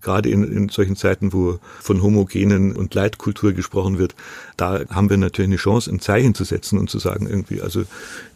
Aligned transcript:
Gerade 0.00 0.30
in, 0.30 0.44
in 0.44 0.68
solchen 0.68 0.96
Zeiten, 0.96 1.32
wo 1.32 1.58
von 1.80 2.02
Homogenen 2.02 2.74
und 2.74 2.94
Leitkultur 2.94 3.52
gesprochen 3.52 3.98
wird, 3.98 4.14
da 4.56 4.80
haben 4.90 5.10
wir 5.10 5.16
natürlich 5.16 5.48
eine 5.48 5.56
Chance, 5.56 5.90
ein 5.90 6.00
Zeichen 6.00 6.34
zu 6.34 6.44
setzen 6.44 6.78
und 6.78 6.88
zu 6.88 6.98
sagen, 6.98 7.26
irgendwie, 7.26 7.60
also 7.60 7.82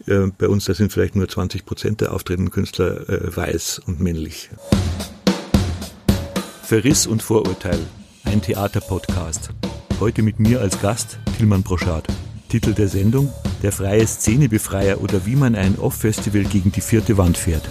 äh, 0.07 0.27
bei 0.37 0.49
uns, 0.49 0.67
da 0.67 0.75
sind 0.75 0.93
vielleicht 0.93 1.17
nur 1.17 1.29
20 1.29 1.65
Prozent 1.65 2.01
der 2.01 2.13
auftretenden 2.13 2.53
Künstler 2.53 3.09
äh, 3.09 3.37
weiß 3.37 3.83
und 3.87 4.01
männlich. 4.01 4.51
Verriss 6.63 7.07
und 7.07 7.23
Vorurteil, 7.23 7.79
ein 8.25 8.41
Theaterpodcast. 8.41 9.51
Heute 10.01 10.23
mit 10.23 10.41
mir 10.41 10.61
als 10.61 10.81
Gast 10.81 11.19
Tilman 11.37 11.63
Broschat. 11.63 12.07
Titel 12.49 12.73
der 12.73 12.89
Sendung 12.89 13.33
Der 13.63 13.73
freie 13.73 14.07
Szenebefreier 14.07 15.01
oder 15.01 15.27
wie 15.27 15.37
man 15.37 15.55
ein 15.55 15.77
Off-Festival 15.79 16.45
gegen 16.45 16.73
die 16.73 16.81
vierte 16.81 17.17
Wand 17.19 17.37
fährt. 17.37 17.69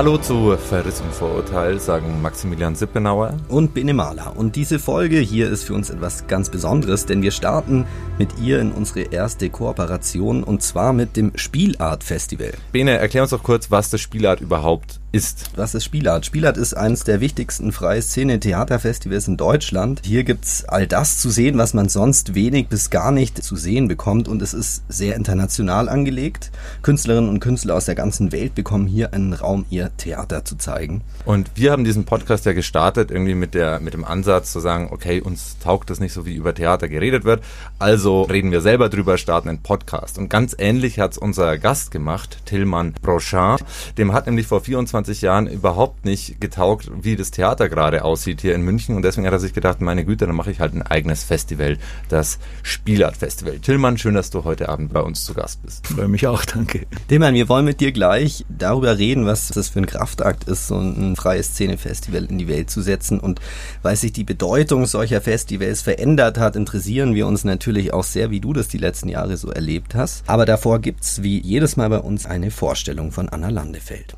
Hallo 0.00 0.16
zu 0.16 0.56
Verriss 0.56 1.02
und 1.02 1.12
Vorurteil, 1.12 1.78
sagen 1.78 2.22
Maximilian 2.22 2.74
Sippenauer 2.74 3.34
und 3.48 3.74
Bene 3.74 3.92
Mahler. 3.92 4.34
Und 4.34 4.56
diese 4.56 4.78
Folge 4.78 5.18
hier 5.18 5.50
ist 5.50 5.64
für 5.64 5.74
uns 5.74 5.90
etwas 5.90 6.26
ganz 6.26 6.48
Besonderes, 6.48 7.04
denn 7.04 7.20
wir 7.20 7.32
starten 7.32 7.84
mit 8.16 8.38
ihr 8.38 8.60
in 8.60 8.72
unsere 8.72 9.02
erste 9.12 9.50
Kooperation 9.50 10.42
und 10.42 10.62
zwar 10.62 10.94
mit 10.94 11.18
dem 11.18 11.32
Spielart 11.34 12.02
Festival. 12.02 12.52
Bene, 12.72 12.96
erklär 12.96 13.24
uns 13.24 13.32
doch 13.32 13.42
kurz, 13.42 13.70
was 13.70 13.90
das 13.90 14.00
Spielart 14.00 14.40
überhaupt 14.40 14.99
ist. 15.12 15.50
Was 15.56 15.74
ist 15.74 15.84
Spielart? 15.84 16.26
Spielart 16.26 16.56
ist 16.56 16.74
eines 16.74 17.04
der 17.04 17.20
wichtigsten 17.20 17.72
freie 17.72 18.02
Szene-Theaterfestivals 18.02 19.28
in 19.28 19.36
Deutschland. 19.36 20.02
Hier 20.04 20.24
gibt's 20.24 20.64
all 20.64 20.86
das 20.86 21.18
zu 21.18 21.30
sehen, 21.30 21.58
was 21.58 21.74
man 21.74 21.88
sonst 21.88 22.34
wenig 22.34 22.68
bis 22.68 22.90
gar 22.90 23.10
nicht 23.10 23.42
zu 23.42 23.56
sehen 23.56 23.88
bekommt 23.88 24.28
und 24.28 24.40
es 24.42 24.54
ist 24.54 24.82
sehr 24.88 25.16
international 25.16 25.88
angelegt. 25.88 26.50
Künstlerinnen 26.82 27.28
und 27.28 27.40
Künstler 27.40 27.74
aus 27.74 27.86
der 27.86 27.94
ganzen 27.94 28.32
Welt 28.32 28.54
bekommen 28.54 28.86
hier 28.86 29.12
einen 29.12 29.32
Raum, 29.32 29.66
ihr 29.70 29.90
Theater 29.96 30.44
zu 30.44 30.56
zeigen. 30.56 31.02
Und 31.24 31.50
wir 31.54 31.72
haben 31.72 31.84
diesen 31.84 32.04
Podcast 32.04 32.46
ja 32.46 32.52
gestartet 32.52 33.10
irgendwie 33.10 33.34
mit 33.34 33.54
der 33.54 33.80
mit 33.80 33.94
dem 33.94 34.04
Ansatz 34.04 34.52
zu 34.52 34.60
sagen, 34.60 34.88
okay, 34.92 35.20
uns 35.20 35.56
taugt 35.58 35.90
das 35.90 36.00
nicht 36.00 36.12
so 36.12 36.24
wie 36.24 36.34
über 36.34 36.54
Theater 36.54 36.88
geredet 36.88 37.24
wird, 37.24 37.42
also 37.78 38.22
reden 38.22 38.52
wir 38.52 38.60
selber 38.60 38.88
drüber, 38.88 39.18
starten 39.18 39.48
einen 39.48 39.62
Podcast. 39.62 40.18
Und 40.18 40.28
ganz 40.28 40.54
ähnlich 40.58 40.98
hat's 41.00 41.18
unser 41.18 41.58
Gast 41.58 41.90
gemacht, 41.90 42.42
Tillmann 42.46 42.94
Brochard. 43.02 43.64
Dem 43.98 44.12
hat 44.12 44.26
nämlich 44.26 44.46
vor 44.46 44.60
24 44.60 44.99
25 45.00 45.22
Jahren 45.22 45.46
überhaupt 45.46 46.04
nicht 46.04 46.40
getaugt, 46.40 46.90
wie 47.02 47.16
das 47.16 47.30
Theater 47.30 47.68
gerade 47.68 48.04
aussieht 48.04 48.40
hier 48.40 48.54
in 48.54 48.62
München. 48.62 48.96
Und 48.96 49.02
deswegen 49.02 49.26
hat 49.26 49.32
er 49.32 49.38
sich 49.38 49.52
gedacht, 49.52 49.80
meine 49.80 50.04
Güte, 50.04 50.26
dann 50.26 50.36
mache 50.36 50.50
ich 50.50 50.60
halt 50.60 50.74
ein 50.74 50.82
eigenes 50.82 51.24
Festival, 51.24 51.78
das 52.08 52.38
Spielart 52.62 53.16
Festival. 53.16 53.58
Tillmann, 53.58 53.98
schön, 53.98 54.14
dass 54.14 54.30
du 54.30 54.44
heute 54.44 54.68
Abend 54.68 54.92
bei 54.92 55.00
uns 55.00 55.24
zu 55.24 55.34
Gast 55.34 55.62
bist. 55.62 55.86
Freue 55.86 56.08
mich 56.08 56.26
auch, 56.26 56.44
danke. 56.44 56.86
Tillmann, 57.08 57.34
wir 57.34 57.48
wollen 57.48 57.64
mit 57.64 57.80
dir 57.80 57.92
gleich 57.92 58.44
darüber 58.48 58.98
reden, 58.98 59.26
was 59.26 59.48
das 59.48 59.70
für 59.70 59.80
ein 59.80 59.86
Kraftakt 59.86 60.44
ist, 60.44 60.68
so 60.68 60.78
ein 60.78 61.16
freies 61.16 61.48
Szenefestival 61.48 62.24
in 62.24 62.38
die 62.38 62.48
Welt 62.48 62.70
zu 62.70 62.82
setzen. 62.82 63.20
Und 63.20 63.40
weil 63.82 63.96
sich 63.96 64.12
die 64.12 64.24
Bedeutung 64.24 64.86
solcher 64.86 65.20
Festivals 65.20 65.82
verändert 65.82 66.38
hat, 66.38 66.56
interessieren 66.56 67.14
wir 67.14 67.26
uns 67.26 67.44
natürlich 67.44 67.92
auch 67.92 68.04
sehr, 68.04 68.30
wie 68.30 68.40
du 68.40 68.52
das 68.52 68.68
die 68.68 68.78
letzten 68.78 69.08
Jahre 69.08 69.36
so 69.36 69.50
erlebt 69.50 69.94
hast. 69.94 70.28
Aber 70.28 70.44
davor 70.44 70.80
gibt's 70.80 71.22
wie 71.22 71.40
jedes 71.40 71.76
Mal 71.76 71.88
bei 71.88 71.98
uns 71.98 72.26
eine 72.26 72.50
Vorstellung 72.50 73.12
von 73.12 73.28
Anna 73.28 73.48
Landefeld. 73.48 74.16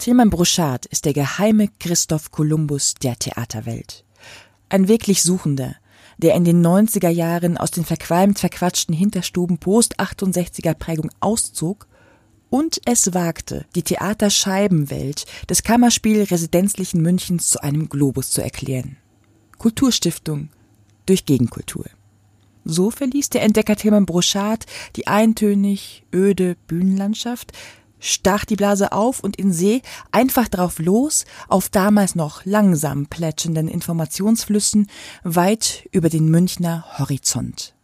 Tilman 0.00 0.30
Bruchard 0.30 0.86
ist 0.86 1.04
der 1.04 1.12
geheime 1.12 1.68
Christoph 1.78 2.30
Kolumbus 2.30 2.94
der 2.94 3.16
Theaterwelt. 3.16 4.04
Ein 4.70 4.88
wirklich 4.88 5.22
Suchender, 5.22 5.76
der 6.16 6.34
in 6.34 6.44
den 6.44 6.64
90er 6.64 7.10
Jahren 7.10 7.58
aus 7.58 7.70
den 7.70 7.84
verqualmt 7.84 8.38
verquatschten 8.38 8.94
Hinterstuben 8.94 9.58
Post-68er 9.58 10.74
Prägung 10.74 11.10
auszog 11.20 11.86
und 12.48 12.80
es 12.84 13.14
wagte, 13.14 13.66
die 13.74 13.82
Theaterscheibenwelt 13.82 15.26
des 15.48 15.62
Kammerspiel 15.62 16.22
Residenzlichen 16.22 17.02
Münchens 17.02 17.50
zu 17.50 17.62
einem 17.62 17.88
Globus 17.88 18.30
zu 18.30 18.42
erklären. 18.42 18.96
Kulturstiftung 19.58 20.48
durch 21.06 21.26
Gegenkultur. 21.26 21.84
So 22.64 22.90
verließ 22.90 23.30
der 23.30 23.42
Entdecker 23.42 23.76
Tilman 23.76 24.06
Broschat 24.06 24.66
die 24.96 25.06
eintönig 25.06 26.04
öde 26.12 26.56
Bühnenlandschaft, 26.66 27.52
stach 27.98 28.44
die 28.44 28.56
Blase 28.56 28.92
auf 28.92 29.20
und 29.20 29.36
in 29.36 29.52
See 29.52 29.82
einfach 30.10 30.48
drauf 30.48 30.78
los 30.78 31.24
auf 31.48 31.68
damals 31.68 32.14
noch 32.14 32.44
langsam 32.44 33.06
plätschenden 33.06 33.68
Informationsflüssen 33.68 34.88
weit 35.22 35.88
über 35.92 36.08
den 36.08 36.28
Münchner 36.28 36.84
Horizont. 36.98 37.74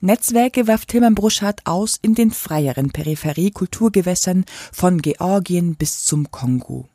Netzwerke 0.00 0.66
warf 0.68 0.84
Tilman 0.86 1.14
Broschat 1.14 1.62
aus 1.64 1.98
in 2.02 2.14
den 2.14 2.30
freieren 2.30 2.90
Peripherie-Kulturgewässern 2.90 4.44
von 4.72 5.00
Georgien 5.00 5.76
bis 5.76 6.04
zum 6.04 6.30
Kongo 6.30 6.88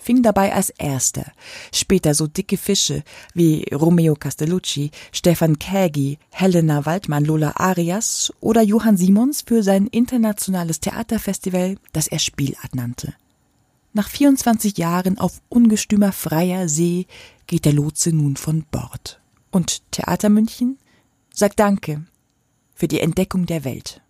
fing 0.00 0.22
dabei 0.22 0.52
als 0.54 0.70
erster, 0.70 1.30
später 1.72 2.14
so 2.14 2.26
dicke 2.26 2.56
Fische 2.56 3.04
wie 3.34 3.64
Romeo 3.72 4.14
Castellucci, 4.14 4.90
Stefan 5.12 5.58
Kägi, 5.58 6.18
Helena 6.30 6.86
Waldmann, 6.86 7.24
Lola 7.24 7.52
Arias 7.56 8.32
oder 8.40 8.62
Johann 8.62 8.96
Simons 8.96 9.42
für 9.46 9.62
sein 9.62 9.86
internationales 9.86 10.80
Theaterfestival, 10.80 11.76
das 11.92 12.08
er 12.08 12.18
Spielart 12.18 12.74
nannte. 12.74 13.14
Nach 13.92 14.08
24 14.08 14.78
Jahren 14.78 15.18
auf 15.18 15.42
ungestümer 15.48 16.12
freier 16.12 16.68
See 16.68 17.06
geht 17.46 17.64
der 17.64 17.72
Lotse 17.72 18.10
nun 18.10 18.36
von 18.36 18.64
Bord. 18.70 19.20
Und 19.50 19.82
Theater 19.90 20.28
München 20.28 20.78
sagt 21.34 21.58
Danke 21.58 22.04
für 22.74 22.88
die 22.88 23.00
Entdeckung 23.00 23.46
der 23.46 23.64
Welt. 23.64 24.00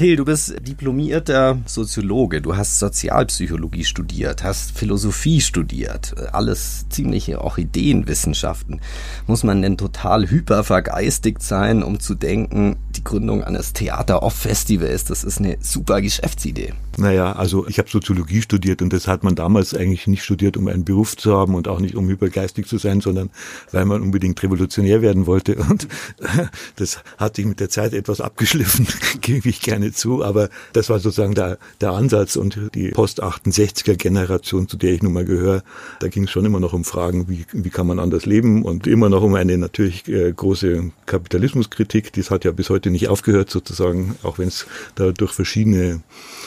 Till, 0.00 0.16
du 0.16 0.24
bist 0.24 0.54
diplomierter 0.66 1.58
Soziologe, 1.66 2.40
du 2.40 2.56
hast 2.56 2.78
Sozialpsychologie 2.78 3.84
studiert, 3.84 4.42
hast 4.42 4.72
Philosophie 4.78 5.42
studiert, 5.42 6.14
alles 6.32 6.86
ziemliche 6.88 7.42
Orchideenwissenschaften. 7.42 8.80
Muss 9.26 9.44
man 9.44 9.60
denn 9.60 9.76
total 9.76 10.30
hyper 10.30 10.64
vergeistigt 10.64 11.42
sein, 11.42 11.82
um 11.82 12.00
zu 12.00 12.14
denken, 12.14 12.78
die 12.96 13.04
Gründung 13.04 13.42
eines 13.44 13.72
Theater-Off-Festivals, 13.72 15.04
das 15.04 15.24
ist 15.24 15.38
eine 15.38 15.58
super 15.60 16.00
Geschäftsidee? 16.00 16.72
Naja, 16.96 17.32
also 17.32 17.66
ich 17.66 17.78
habe 17.78 17.88
Soziologie 17.88 18.42
studiert 18.42 18.82
und 18.82 18.92
das 18.92 19.06
hat 19.06 19.22
man 19.24 19.34
damals 19.34 19.74
eigentlich 19.74 20.06
nicht 20.06 20.22
studiert, 20.22 20.56
um 20.56 20.68
einen 20.68 20.84
Beruf 20.84 21.16
zu 21.16 21.34
haben 21.34 21.54
und 21.54 21.68
auch 21.68 21.80
nicht, 21.80 21.94
um 21.94 22.08
hypergeistig 22.08 22.66
zu 22.66 22.78
sein, 22.78 23.00
sondern 23.00 23.30
weil 23.70 23.84
man 23.84 24.02
unbedingt 24.02 24.42
revolutionär 24.42 25.00
werden 25.00 25.26
wollte. 25.26 25.56
Und 25.56 25.88
das 26.76 26.98
hat 27.16 27.36
sich 27.36 27.46
mit 27.46 27.60
der 27.60 27.70
Zeit 27.70 27.94
etwas 27.94 28.20
abgeschliffen, 28.20 28.86
gebe 29.20 29.48
ich 29.48 29.60
gerne 29.60 29.92
zu. 29.92 30.24
Aber 30.24 30.50
das 30.72 30.90
war 30.90 30.98
sozusagen 30.98 31.34
der, 31.34 31.58
der 31.80 31.92
Ansatz 31.92 32.36
und 32.36 32.58
die 32.74 32.88
Post-68er-Generation, 32.88 34.68
zu 34.68 34.76
der 34.76 34.92
ich 34.92 35.02
nun 35.02 35.12
mal 35.12 35.24
gehöre, 35.24 35.62
da 36.00 36.08
ging 36.08 36.24
es 36.24 36.30
schon 36.30 36.44
immer 36.44 36.60
noch 36.60 36.72
um 36.72 36.84
Fragen, 36.84 37.28
wie, 37.28 37.46
wie 37.52 37.70
kann 37.70 37.86
man 37.86 37.98
anders 37.98 38.26
leben 38.26 38.64
und 38.64 38.86
immer 38.86 39.08
noch 39.08 39.22
um 39.22 39.34
eine 39.34 39.56
natürlich 39.58 40.08
äh, 40.08 40.32
große 40.32 40.90
Kapitalismuskritik. 41.06 42.12
Dies 42.12 42.30
hat 42.30 42.44
ja 42.44 42.50
bis 42.50 42.68
heute 42.68 42.79
nicht 42.88 43.08
aufgehört 43.08 43.50
sozusagen, 43.50 44.16
auch 44.22 44.38
wenn 44.38 44.48
es 44.48 44.66
da 44.94 45.12
durch 45.12 45.32
verschiedene 45.32 46.00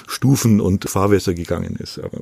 Stufen 0.08 0.60
und 0.60 0.90
Fahrwässer 0.90 1.36
gegangen 1.36 1.76
ist. 1.76 2.00
Aber 2.00 2.18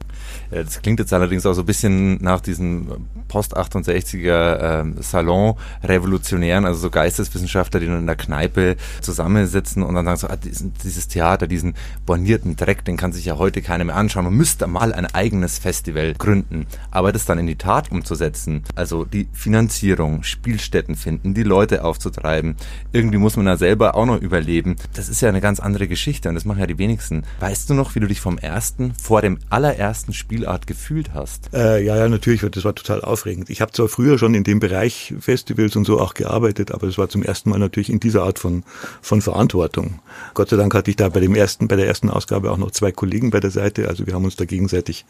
das 0.50 0.82
klingt 0.82 1.00
jetzt 1.00 1.14
allerdings 1.14 1.46
auch 1.46 1.54
so 1.54 1.62
ein 1.62 1.66
bisschen 1.66 2.22
nach 2.22 2.42
diesen 2.42 3.08
Post-68er 3.30 4.82
äh, 4.98 5.02
Salon-Revolutionären, 5.02 6.66
also 6.66 6.80
so 6.80 6.90
Geisteswissenschaftler, 6.90 7.80
die 7.80 7.86
dann 7.86 8.00
in 8.00 8.08
der 8.08 8.16
Kneipe 8.16 8.76
zusammensitzen 9.02 9.84
und 9.84 9.96
dann 9.96 10.06
sagen 10.06 10.18
so, 10.18 10.28
ah, 10.28 10.36
diesen, 10.36 10.74
dieses 10.84 11.08
Theater, 11.08 11.48
diesen 11.48 11.76
bornierten 12.06 12.56
Dreck, 12.56 12.84
den 12.84 12.98
kann 12.98 13.14
sich 13.14 13.26
ja 13.26 13.38
heute 13.38 13.62
keiner 13.62 13.86
mehr 13.86 13.96
anschauen. 13.96 14.26
Man 14.26 14.34
müsste 14.34 14.68
mal 14.68 14.94
ein 14.94 15.06
eigenes 15.06 15.60
Festival 15.60 16.14
gründen. 16.16 16.68
Aber 16.90 17.12
das 17.12 17.26
dann 17.26 17.40
in 17.40 17.48
die 17.48 17.56
Tat 17.56 17.92
umzusetzen, 17.92 18.64
also 18.76 19.06
die 19.06 19.28
Finanzierung, 19.34 20.24
Spielstätten 20.24 20.96
finden, 20.96 21.34
die 21.34 21.44
Leute 21.44 21.84
aufzutreiben, 21.84 22.56
irgendwie 22.92 23.18
muss 23.18 23.38
man 23.38 23.46
da 23.46 23.58
selber 23.58 23.96
auch 23.96 24.01
noch 24.06 24.22
überleben. 24.22 24.76
Das 24.94 25.10
ist 25.10 25.22
ja 25.22 25.30
eine 25.30 25.42
ganz 25.42 25.60
andere 25.60 25.88
Geschichte 25.88 26.30
und 26.30 26.36
das 26.36 26.46
machen 26.46 26.60
ja 26.60 26.68
die 26.68 26.78
wenigsten. 26.78 27.24
Weißt 27.40 27.70
du 27.70 27.74
noch, 27.74 27.96
wie 27.96 28.00
du 28.00 28.08
dich 28.08 28.22
vom 28.22 28.38
ersten, 28.38 28.94
vor 29.02 29.22
dem 29.22 29.40
allerersten 29.50 30.14
Spielart 30.14 30.68
gefühlt 30.68 31.14
hast? 31.14 31.54
Äh, 31.54 31.84
ja, 31.84 31.96
ja, 31.98 32.10
natürlich, 32.10 32.42
das 32.42 32.66
war 32.66 32.76
total 32.76 33.02
aufregend. 33.02 33.50
Ich 33.50 33.62
habe 33.62 33.72
zwar 33.72 33.88
früher 33.88 34.18
schon 34.18 34.34
in 34.34 34.44
dem 34.44 34.60
Bereich 34.60 35.14
Festivals 35.20 35.76
und 35.76 35.86
so 35.86 36.00
auch 36.00 36.14
gearbeitet, 36.14 36.72
aber 36.72 36.88
es 36.88 36.98
war 36.98 37.10
zum 37.10 37.24
ersten 37.24 37.50
Mal 37.50 37.60
natürlich 37.60 37.90
in 37.90 38.00
dieser 38.00 38.24
Art 38.24 38.40
von, 38.40 38.64
von 39.02 39.22
Verantwortung. 39.22 40.00
Gott 40.34 40.50
sei 40.50 40.58
Dank 40.58 40.74
hatte 40.74 40.90
ich 40.90 40.98
da 40.98 41.10
bei 41.10 41.20
dem 41.20 41.36
ersten, 41.36 41.68
bei 41.68 41.76
der 41.76 41.88
ersten 41.88 42.10
Ausgabe 42.10 42.52
auch 42.52 42.58
noch 42.58 42.72
zwei 42.72 42.92
Kollegen 42.92 43.32
bei 43.32 43.40
der 43.40 43.52
Seite, 43.52 43.88
also 43.88 44.08
wir 44.08 44.14
haben 44.14 44.26
uns 44.26 44.36
da 44.36 44.46
gegenseitig 44.46 45.06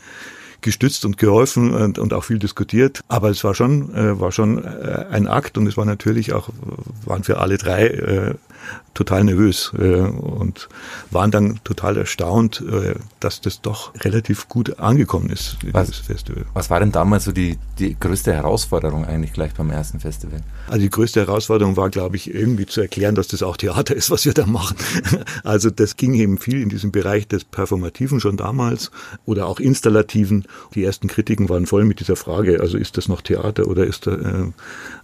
gestützt 0.61 1.05
und 1.05 1.17
geholfen 1.17 1.73
und, 1.73 1.99
und 1.99 2.13
auch 2.13 2.23
viel 2.23 2.39
diskutiert. 2.39 3.01
Aber 3.07 3.29
es 3.29 3.43
war 3.43 3.55
schon, 3.55 3.93
äh, 3.95 4.19
war 4.19 4.31
schon 4.31 4.63
äh, 4.63 5.05
ein 5.09 5.27
Akt 5.27 5.57
und 5.57 5.67
es 5.67 5.75
war 5.75 5.85
natürlich 5.85 6.33
auch, 6.33 6.49
waren 7.05 7.23
für 7.23 7.39
alle 7.39 7.57
drei 7.57 7.88
äh, 7.88 8.35
total 8.93 9.23
nervös 9.23 9.71
äh, 9.77 10.01
und 10.01 10.67
waren 11.11 11.31
dann 11.31 11.59
total 11.63 11.97
erstaunt, 11.97 12.61
äh, 12.61 12.95
dass 13.19 13.41
das 13.41 13.61
doch 13.61 13.93
relativ 14.03 14.49
gut 14.49 14.79
angekommen 14.79 15.29
ist, 15.29 15.57
was, 15.71 15.87
dieses 15.87 16.05
Festival. 16.05 16.45
Was 16.53 16.69
war 16.69 16.79
denn 16.79 16.91
damals 16.91 17.23
so 17.23 17.31
die, 17.31 17.57
die 17.79 17.97
größte 17.97 18.33
Herausforderung 18.33 19.05
eigentlich 19.05 19.33
gleich 19.33 19.53
beim 19.53 19.69
ersten 19.69 19.99
Festival? 19.99 20.41
Also 20.67 20.81
die 20.81 20.89
größte 20.89 21.21
Herausforderung 21.21 21.77
war, 21.77 21.89
glaube 21.89 22.17
ich, 22.17 22.33
irgendwie 22.33 22.65
zu 22.65 22.81
erklären, 22.81 23.15
dass 23.15 23.27
das 23.27 23.43
auch 23.43 23.55
Theater 23.57 23.95
ist, 24.01 24.11
was 24.11 24.25
wir 24.25 24.33
da 24.33 24.45
machen. 24.45 24.75
Also 25.43 25.69
das 25.69 25.95
ging 25.95 26.13
eben 26.13 26.37
viel 26.37 26.61
in 26.61 26.69
diesem 26.69 26.91
Bereich 26.91 27.27
des 27.27 27.45
Performativen 27.45 28.19
schon 28.19 28.37
damals 28.37 28.91
oder 29.25 29.47
auch 29.47 29.59
Installativen. 29.59 30.45
Die 30.75 30.83
ersten 30.83 31.07
Kritiken 31.07 31.49
waren 31.49 31.65
voll 31.65 31.85
mit 31.85 31.99
dieser 31.99 32.15
Frage, 32.15 32.59
also 32.59 32.77
ist 32.77 32.97
das 32.97 33.07
noch 33.07 33.21
Theater 33.21 33.67
oder 33.67 33.85
ist 33.85 34.07
da, 34.07 34.11
äh, 34.11 34.51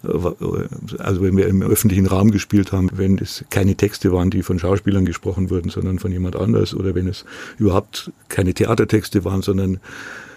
also 0.04 1.22
wenn 1.22 1.38
wir 1.38 1.48
im 1.48 1.62
öffentlichen 1.62 2.06
Raum 2.06 2.32
gespielt 2.32 2.72
haben, 2.72 2.90
wenn 2.94 3.18
es 3.18 3.46
keine 3.50 3.76
Texte 3.76 4.12
waren, 4.12 4.30
die 4.30 4.44
von 4.44 4.60
Schauspielern 4.60 5.06
gesprochen 5.06 5.50
wurden, 5.50 5.70
sondern 5.70 6.00
von 6.00 6.12
jemand 6.12 6.36
anders 6.36 6.74
oder 6.74 6.96
wenn 6.96 7.08
es 7.08 7.26
überhaupt 7.58 8.12
keine 8.30 8.54
Theatertexte 8.54 9.24
waren, 9.26 9.42
sondern 9.42 9.80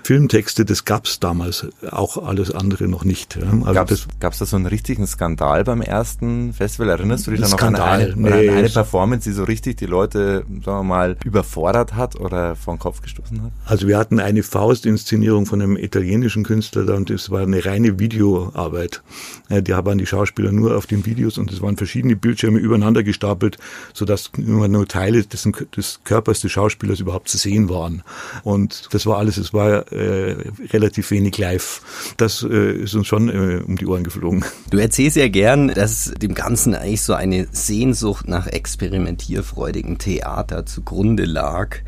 Filmtexte, 0.02 0.64
das 0.64 0.84
gab's 0.84 1.20
damals 1.20 1.66
auch 1.90 2.16
alles 2.16 2.50
andere 2.50 2.88
noch 2.88 3.04
nicht. 3.04 3.36
Also 3.36 3.72
gab's, 3.72 4.08
gab's 4.18 4.38
da 4.38 4.46
so 4.46 4.56
einen 4.56 4.66
richtigen 4.66 5.06
Skandal 5.06 5.64
beim 5.64 5.82
ersten 5.82 6.52
Festival? 6.52 6.88
Erinnerst 6.88 7.26
du 7.26 7.32
dich 7.32 7.40
da 7.40 7.48
noch 7.48 7.58
Skandal, 7.58 8.12
an 8.12 8.24
eine, 8.24 8.30
nee, 8.30 8.48
an 8.48 8.56
eine 8.56 8.68
Performance, 8.68 9.28
die 9.28 9.34
so 9.34 9.44
richtig 9.44 9.76
die 9.76 9.86
Leute, 9.86 10.44
sagen 10.64 10.78
wir 10.78 10.82
mal, 10.82 11.16
überfordert 11.24 11.94
hat 11.94 12.18
oder 12.18 12.56
vor 12.56 12.74
den 12.74 12.80
Kopf 12.80 13.02
gestoßen 13.02 13.42
hat? 13.42 13.52
Also 13.66 13.86
wir 13.86 13.98
hatten 13.98 14.20
eine 14.20 14.42
Faustinszenierung 14.42 15.46
von 15.46 15.60
einem 15.62 15.76
italienischen 15.76 16.44
Künstler 16.44 16.84
da 16.84 16.94
und 16.94 17.10
das 17.10 17.30
war 17.30 17.42
eine 17.42 17.64
reine 17.64 17.98
Videoarbeit. 17.98 19.02
Die 19.50 19.74
haben 19.74 19.98
die 19.98 20.06
Schauspieler 20.06 20.52
nur 20.52 20.76
auf 20.76 20.86
den 20.86 21.06
Videos 21.06 21.38
und 21.38 21.52
es 21.52 21.60
waren 21.60 21.76
verschiedene 21.76 22.16
Bildschirme 22.16 22.58
übereinander 22.58 23.02
gestapelt, 23.02 23.58
sodass 23.92 24.30
immer 24.36 24.68
nur 24.68 24.86
Teile 24.88 25.22
des, 25.24 25.48
des 25.76 26.00
Körpers 26.04 26.40
des 26.40 26.52
Schauspielers 26.52 27.00
überhaupt 27.00 27.28
zu 27.28 27.38
sehen 27.38 27.68
waren. 27.68 28.02
Und 28.42 28.88
das 28.92 29.06
war 29.06 29.18
alles, 29.18 29.36
es 29.36 29.52
war 29.52 29.89
äh, 29.92 30.36
relativ 30.72 31.10
wenig 31.10 31.36
live. 31.38 31.82
Das 32.16 32.42
äh, 32.42 32.72
ist 32.72 32.94
uns 32.94 33.06
schon 33.06 33.28
äh, 33.28 33.62
um 33.62 33.76
die 33.76 33.86
Ohren 33.86 34.04
geflogen. 34.04 34.44
Du 34.70 34.78
erzählst 34.78 35.16
ja 35.16 35.28
gern, 35.28 35.68
dass 35.68 36.12
dem 36.20 36.34
Ganzen 36.34 36.74
eigentlich 36.74 37.02
so 37.02 37.14
eine 37.14 37.48
Sehnsucht 37.50 38.28
nach 38.28 38.46
experimentierfreudigem 38.46 39.98
Theater 39.98 40.64
zugrunde 40.66 41.24
lag. 41.24 41.78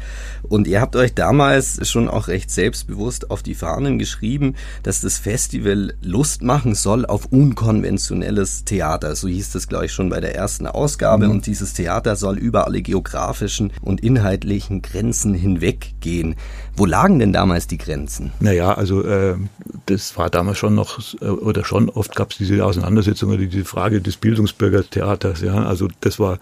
Und 0.43 0.67
ihr 0.67 0.81
habt 0.81 0.97
euch 0.97 1.15
damals 1.15 1.89
schon 1.89 2.09
auch 2.09 2.29
recht 2.29 2.51
selbstbewusst 2.51 3.31
auf 3.31 3.43
die 3.43 3.55
Fahnen 3.55 3.99
geschrieben, 3.99 4.55
dass 4.83 5.01
das 5.01 5.19
Festival 5.19 5.95
Lust 6.03 6.43
machen 6.43 6.75
soll 6.75 7.07
auf 7.07 7.27
unkonventionelles 7.27 8.65
Theater. 8.65 9.15
So 9.15 9.29
hieß 9.29 9.53
das, 9.53 9.69
glaube 9.69 9.87
ich, 9.87 9.93
schon 9.93 10.11
bei 10.11 10.21
der 10.21 10.35
ersten 10.35 10.67
Ausgabe. 10.67 11.27
Mhm. 11.27 11.33
Und 11.33 11.47
dieses 11.47 11.73
Theater 11.75 12.17
soll 12.17 12.39
über 12.39 12.67
alle 12.67 12.83
geografischen 12.83 13.73
und 13.81 14.03
inhaltlichen 14.03 14.83
Grenzen 14.83 15.35
hinweggehen. 15.35 16.35
Wo 16.77 16.87
lagen 16.87 17.19
denn 17.19 17.33
damals 17.33 17.67
die 17.69 17.79
Grenzen? 17.79 17.92
Naja, 18.41 18.75
also 18.75 19.05
äh, 19.05 19.37
das 19.87 20.17
war 20.17 20.31
damals 20.31 20.59
schon 20.59 20.75
noch, 20.75 20.99
äh, 21.21 21.27
oder 21.27 21.65
schon 21.65 21.89
oft 21.89 22.15
gab 22.17 22.31
es 22.31 22.39
diese 22.39 22.65
Auseinandersetzung 22.65 23.31
oder 23.31 23.45
diese 23.45 23.65
Frage 23.65 24.01
des 24.01 24.17
Bildungsbürgertheaters. 24.17 25.43
Ja, 25.43 25.65
also 25.65 25.89
das 26.01 26.19
war 26.19 26.39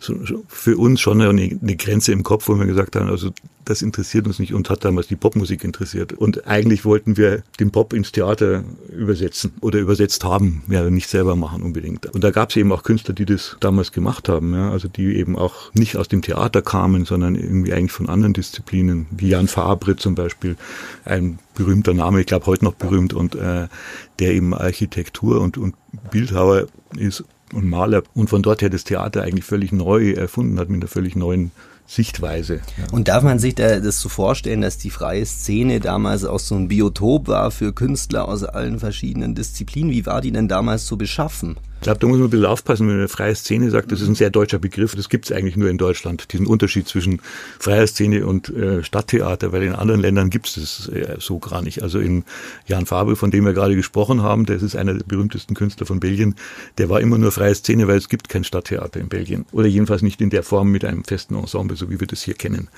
so, 0.00 0.14
für 0.48 0.76
uns 0.76 1.00
schon 1.00 1.20
eine, 1.20 1.30
eine 1.30 1.76
Grenze 1.76 2.12
im 2.12 2.22
Kopf, 2.22 2.48
wo 2.48 2.58
wir 2.58 2.66
gesagt 2.66 2.96
haben, 2.96 3.08
also 3.08 3.30
das 3.64 3.82
interessiert 3.82 4.26
uns 4.26 4.38
nicht. 4.38 4.54
Uns 4.54 4.68
hat 4.68 4.84
damals 4.84 5.06
die 5.06 5.16
Popmusik 5.16 5.64
interessiert. 5.64 6.12
Und 6.12 6.46
eigentlich 6.46 6.84
wollten 6.84 7.16
wir 7.16 7.42
den 7.60 7.70
Pop 7.70 7.92
ins 7.92 8.12
Theater 8.12 8.64
übersetzen 8.90 9.52
oder 9.60 9.78
übersetzt 9.78 10.24
haben, 10.24 10.62
ja, 10.68 10.88
nicht 10.90 11.08
selber 11.08 11.36
machen 11.36 11.62
unbedingt. 11.62 12.06
Und 12.06 12.24
da 12.24 12.30
gab 12.30 12.50
es 12.50 12.56
eben 12.56 12.72
auch 12.72 12.82
Künstler, 12.82 13.14
die 13.14 13.24
das 13.24 13.56
damals 13.60 13.92
gemacht 13.92 14.28
haben, 14.28 14.54
ja, 14.54 14.70
also 14.70 14.88
die 14.88 15.16
eben 15.16 15.36
auch 15.36 15.72
nicht 15.74 15.96
aus 15.96 16.08
dem 16.08 16.22
Theater 16.22 16.62
kamen, 16.62 17.04
sondern 17.04 17.34
irgendwie 17.34 17.72
eigentlich 17.72 17.92
von 17.92 18.08
anderen 18.08 18.32
Disziplinen, 18.32 19.06
wie 19.10 19.28
Jan 19.28 19.48
Fabre 19.48 19.96
zum 19.96 20.14
Beispiel, 20.14 20.56
ein 21.04 21.38
berühmter 21.54 21.94
Name, 21.94 22.20
ich 22.20 22.26
glaube 22.26 22.46
heute 22.46 22.64
noch 22.64 22.74
berühmt, 22.74 23.14
und 23.14 23.34
äh, 23.34 23.68
der 24.18 24.32
eben 24.32 24.54
Architektur 24.54 25.40
und, 25.40 25.58
und 25.58 25.74
Bildhauer 26.10 26.66
ist 26.96 27.24
und 27.52 27.68
Maler 27.68 28.02
und 28.14 28.30
von 28.30 28.42
dort 28.42 28.62
her 28.62 28.70
das 28.70 28.84
Theater 28.84 29.22
eigentlich 29.22 29.44
völlig 29.44 29.72
neu 29.72 30.12
erfunden 30.12 30.58
hat 30.58 30.68
mit 30.68 30.80
einer 30.80 30.88
völlig 30.88 31.16
neuen 31.16 31.50
Sichtweise. 31.86 32.60
Ja. 32.78 32.92
Und 32.92 33.08
darf 33.08 33.22
man 33.22 33.38
sich 33.38 33.54
da 33.54 33.80
das 33.80 34.00
so 34.00 34.08
vorstellen, 34.08 34.62
dass 34.62 34.78
die 34.78 34.90
freie 34.90 35.26
Szene 35.26 35.80
damals 35.80 36.24
auch 36.24 36.38
so 36.38 36.54
ein 36.54 36.68
Biotop 36.68 37.28
war 37.28 37.50
für 37.50 37.72
Künstler 37.72 38.28
aus 38.28 38.44
allen 38.44 38.78
verschiedenen 38.78 39.34
Disziplinen? 39.34 39.90
Wie 39.90 40.06
war 40.06 40.20
die 40.20 40.32
denn 40.32 40.48
damals 40.48 40.86
so 40.86 40.96
beschaffen? 40.96 41.56
Ich 41.82 41.84
glaube, 41.84 41.98
da 41.98 42.06
muss 42.06 42.18
man 42.18 42.28
ein 42.28 42.30
bisschen 42.30 42.46
aufpassen, 42.46 42.86
wenn 42.86 42.94
man 42.94 43.00
eine 43.00 43.08
freie 43.08 43.34
Szene 43.34 43.68
sagt, 43.68 43.90
das 43.90 44.00
ist 44.00 44.06
ein 44.06 44.14
sehr 44.14 44.30
deutscher 44.30 44.60
Begriff. 44.60 44.94
Das 44.94 45.08
gibt 45.08 45.24
es 45.24 45.32
eigentlich 45.32 45.56
nur 45.56 45.68
in 45.68 45.78
Deutschland, 45.78 46.32
diesen 46.32 46.46
Unterschied 46.46 46.86
zwischen 46.86 47.20
freier 47.58 47.88
Szene 47.88 48.24
und 48.24 48.50
äh, 48.50 48.84
Stadttheater, 48.84 49.50
weil 49.50 49.64
in 49.64 49.74
anderen 49.74 50.00
Ländern 50.00 50.30
gibt 50.30 50.46
es 50.46 50.54
das 50.54 50.88
äh, 50.94 51.16
so 51.18 51.40
gar 51.40 51.60
nicht. 51.60 51.82
Also 51.82 51.98
in 51.98 52.22
Jan 52.68 52.86
Fabre, 52.86 53.16
von 53.16 53.32
dem 53.32 53.44
wir 53.44 53.52
gerade 53.52 53.74
gesprochen 53.74 54.22
haben, 54.22 54.46
der 54.46 54.62
ist 54.62 54.76
einer 54.76 54.94
der 54.94 55.02
berühmtesten 55.02 55.56
Künstler 55.56 55.84
von 55.84 55.98
Belgien, 55.98 56.36
der 56.78 56.88
war 56.88 57.00
immer 57.00 57.18
nur 57.18 57.32
freie 57.32 57.56
Szene, 57.56 57.88
weil 57.88 57.96
es 57.96 58.08
gibt 58.08 58.28
kein 58.28 58.44
Stadttheater 58.44 59.00
in 59.00 59.08
Belgien. 59.08 59.44
Oder 59.50 59.66
jedenfalls 59.66 60.02
nicht 60.02 60.20
in 60.20 60.30
der 60.30 60.44
Form 60.44 60.70
mit 60.70 60.84
einem 60.84 61.02
festen 61.02 61.34
Ensemble, 61.34 61.76
so 61.82 61.90
wie 61.90 62.00
wir 62.00 62.06
das 62.06 62.22
hier 62.22 62.34
kennen. 62.34 62.68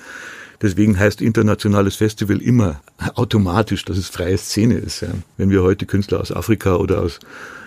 Deswegen 0.61 0.97
heißt 0.97 1.21
internationales 1.21 1.95
Festival 1.95 2.41
immer 2.41 2.81
automatisch, 3.15 3.85
dass 3.85 3.97
es 3.97 4.07
freie 4.09 4.37
Szene 4.37 4.75
ist. 4.75 5.01
Ja. 5.01 5.09
Wenn 5.37 5.49
wir 5.49 5.63
heute 5.63 5.85
Künstler 5.85 6.21
aus 6.21 6.31
Afrika 6.31 6.75
oder 6.75 7.01
aus 7.01 7.19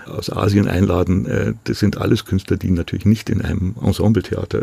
aus 0.09 0.31
Asien 0.31 0.69
einladen, 0.69 1.27
äh, 1.27 1.55
das 1.65 1.79
sind 1.79 1.99
alles 1.99 2.25
Künstler, 2.25 2.57
die 2.57 2.71
natürlich 2.71 3.07
nicht 3.07 3.31
in 3.31 3.43
einem 3.43 3.75
Ensembletheater 3.81 4.63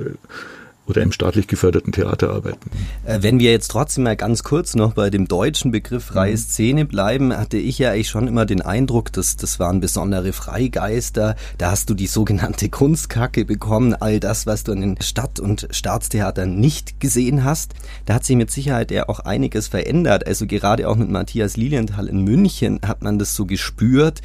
oder 0.88 1.02
im 1.02 1.12
staatlich 1.12 1.48
geförderten 1.48 1.92
Theater 1.92 2.32
arbeiten. 2.32 2.70
Äh, 3.06 3.20
wenn 3.22 3.40
wir 3.40 3.52
jetzt 3.52 3.70
trotzdem 3.70 4.04
mal 4.04 4.16
ganz 4.16 4.44
kurz 4.44 4.76
noch 4.76 4.94
bei 4.94 5.10
dem 5.10 5.28
deutschen 5.28 5.72
Begriff 5.72 6.06
freie 6.06 6.34
mhm. 6.34 6.38
Szene 6.38 6.86
bleiben, 6.86 7.36
hatte 7.36 7.58
ich 7.58 7.80
ja 7.80 7.92
eigentlich 7.92 8.10
schon 8.10 8.28
immer 8.28 8.46
den 8.46 8.62
Eindruck, 8.62 9.12
dass 9.14 9.36
das 9.36 9.60
waren 9.60 9.80
besondere 9.80 10.34
Freigeister. 10.34 11.36
Da 11.58 11.72
hast 11.72 11.90
du 11.90 11.94
die 11.94 12.08
sogenannte 12.08 12.70
Kunstkacke 12.70 13.46
bekommen, 13.46 13.96
all 13.96 14.20
das, 14.20 14.46
was 14.46 14.64
du 14.64 14.72
in 14.72 14.82
den 14.82 15.02
Stadt- 15.02 15.40
und 15.40 15.68
Staatstheatern 15.72 16.60
nicht 16.60 17.00
gesehen 17.00 17.44
hast. 17.44 17.74
Da 18.06 18.16
hat 18.16 18.26
sich 18.26 18.36
mit 18.36 18.52
Sicherheit 18.52 18.92
ja 18.92 19.10
auch 19.10 19.22
einiges 19.22 19.68
verändert. 19.68 20.28
Also 20.28 20.46
gerade 20.46 20.88
auch 20.88 20.96
mit 20.96 21.10
Matthias 21.10 21.58
Lilienthal 21.58 22.08
in 22.08 22.22
München 22.22 22.80
hat 22.86 23.02
man 23.02 23.20
das 23.20 23.36
so 23.36 23.46
gespürt 23.46 24.22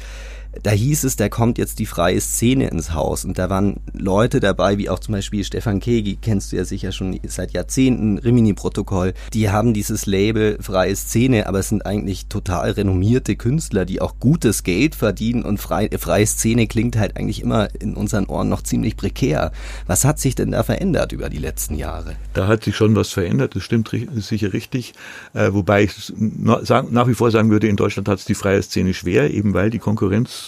da 0.63 0.71
hieß 0.71 1.05
es, 1.05 1.15
da 1.15 1.29
kommt 1.29 1.57
jetzt 1.57 1.79
die 1.79 1.85
freie 1.85 2.19
Szene 2.19 2.69
ins 2.69 2.93
Haus. 2.93 3.23
Und 3.23 3.37
da 3.37 3.49
waren 3.49 3.79
Leute 3.93 4.39
dabei, 4.39 4.77
wie 4.77 4.89
auch 4.89 4.99
zum 4.99 5.13
Beispiel 5.13 5.43
Stefan 5.43 5.79
Kegi, 5.79 6.17
kennst 6.21 6.51
du 6.51 6.57
ja 6.57 6.65
sicher 6.65 6.91
schon 6.91 7.17
seit 7.25 7.53
Jahrzehnten, 7.53 8.17
Rimini-Protokoll. 8.17 9.13
Die 9.33 9.49
haben 9.49 9.73
dieses 9.73 10.05
Label 10.05 10.57
freie 10.61 10.95
Szene, 10.95 11.47
aber 11.47 11.59
es 11.59 11.69
sind 11.69 11.85
eigentlich 11.85 12.27
total 12.27 12.71
renommierte 12.71 13.35
Künstler, 13.35 13.85
die 13.85 14.01
auch 14.01 14.15
gutes 14.19 14.63
Geld 14.63 14.95
verdienen. 14.95 15.43
Und 15.43 15.59
frei, 15.59 15.89
freie 15.97 16.27
Szene 16.27 16.67
klingt 16.67 16.97
halt 16.97 17.15
eigentlich 17.17 17.41
immer 17.41 17.69
in 17.79 17.95
unseren 17.95 18.25
Ohren 18.25 18.49
noch 18.49 18.61
ziemlich 18.61 18.97
prekär. 18.97 19.51
Was 19.87 20.03
hat 20.03 20.19
sich 20.19 20.35
denn 20.35 20.51
da 20.51 20.63
verändert 20.63 21.13
über 21.13 21.29
die 21.29 21.37
letzten 21.37 21.75
Jahre? 21.75 22.15
Da 22.33 22.47
hat 22.47 22.65
sich 22.65 22.75
schon 22.75 22.95
was 22.95 23.09
verändert, 23.11 23.55
das 23.55 23.63
stimmt 23.63 23.89
sicher 24.15 24.53
richtig. 24.53 24.93
Äh, 25.33 25.53
wobei 25.53 25.83
ich 25.83 26.13
nach 26.17 27.07
wie 27.07 27.13
vor 27.13 27.31
sagen 27.31 27.49
würde, 27.51 27.67
in 27.67 27.77
Deutschland 27.77 28.09
hat 28.09 28.19
es 28.19 28.25
die 28.25 28.35
freie 28.35 28.61
Szene 28.61 28.93
schwer, 28.93 29.31
eben 29.31 29.53
weil 29.53 29.69
die 29.69 29.79
Konkurrenz 29.79 30.40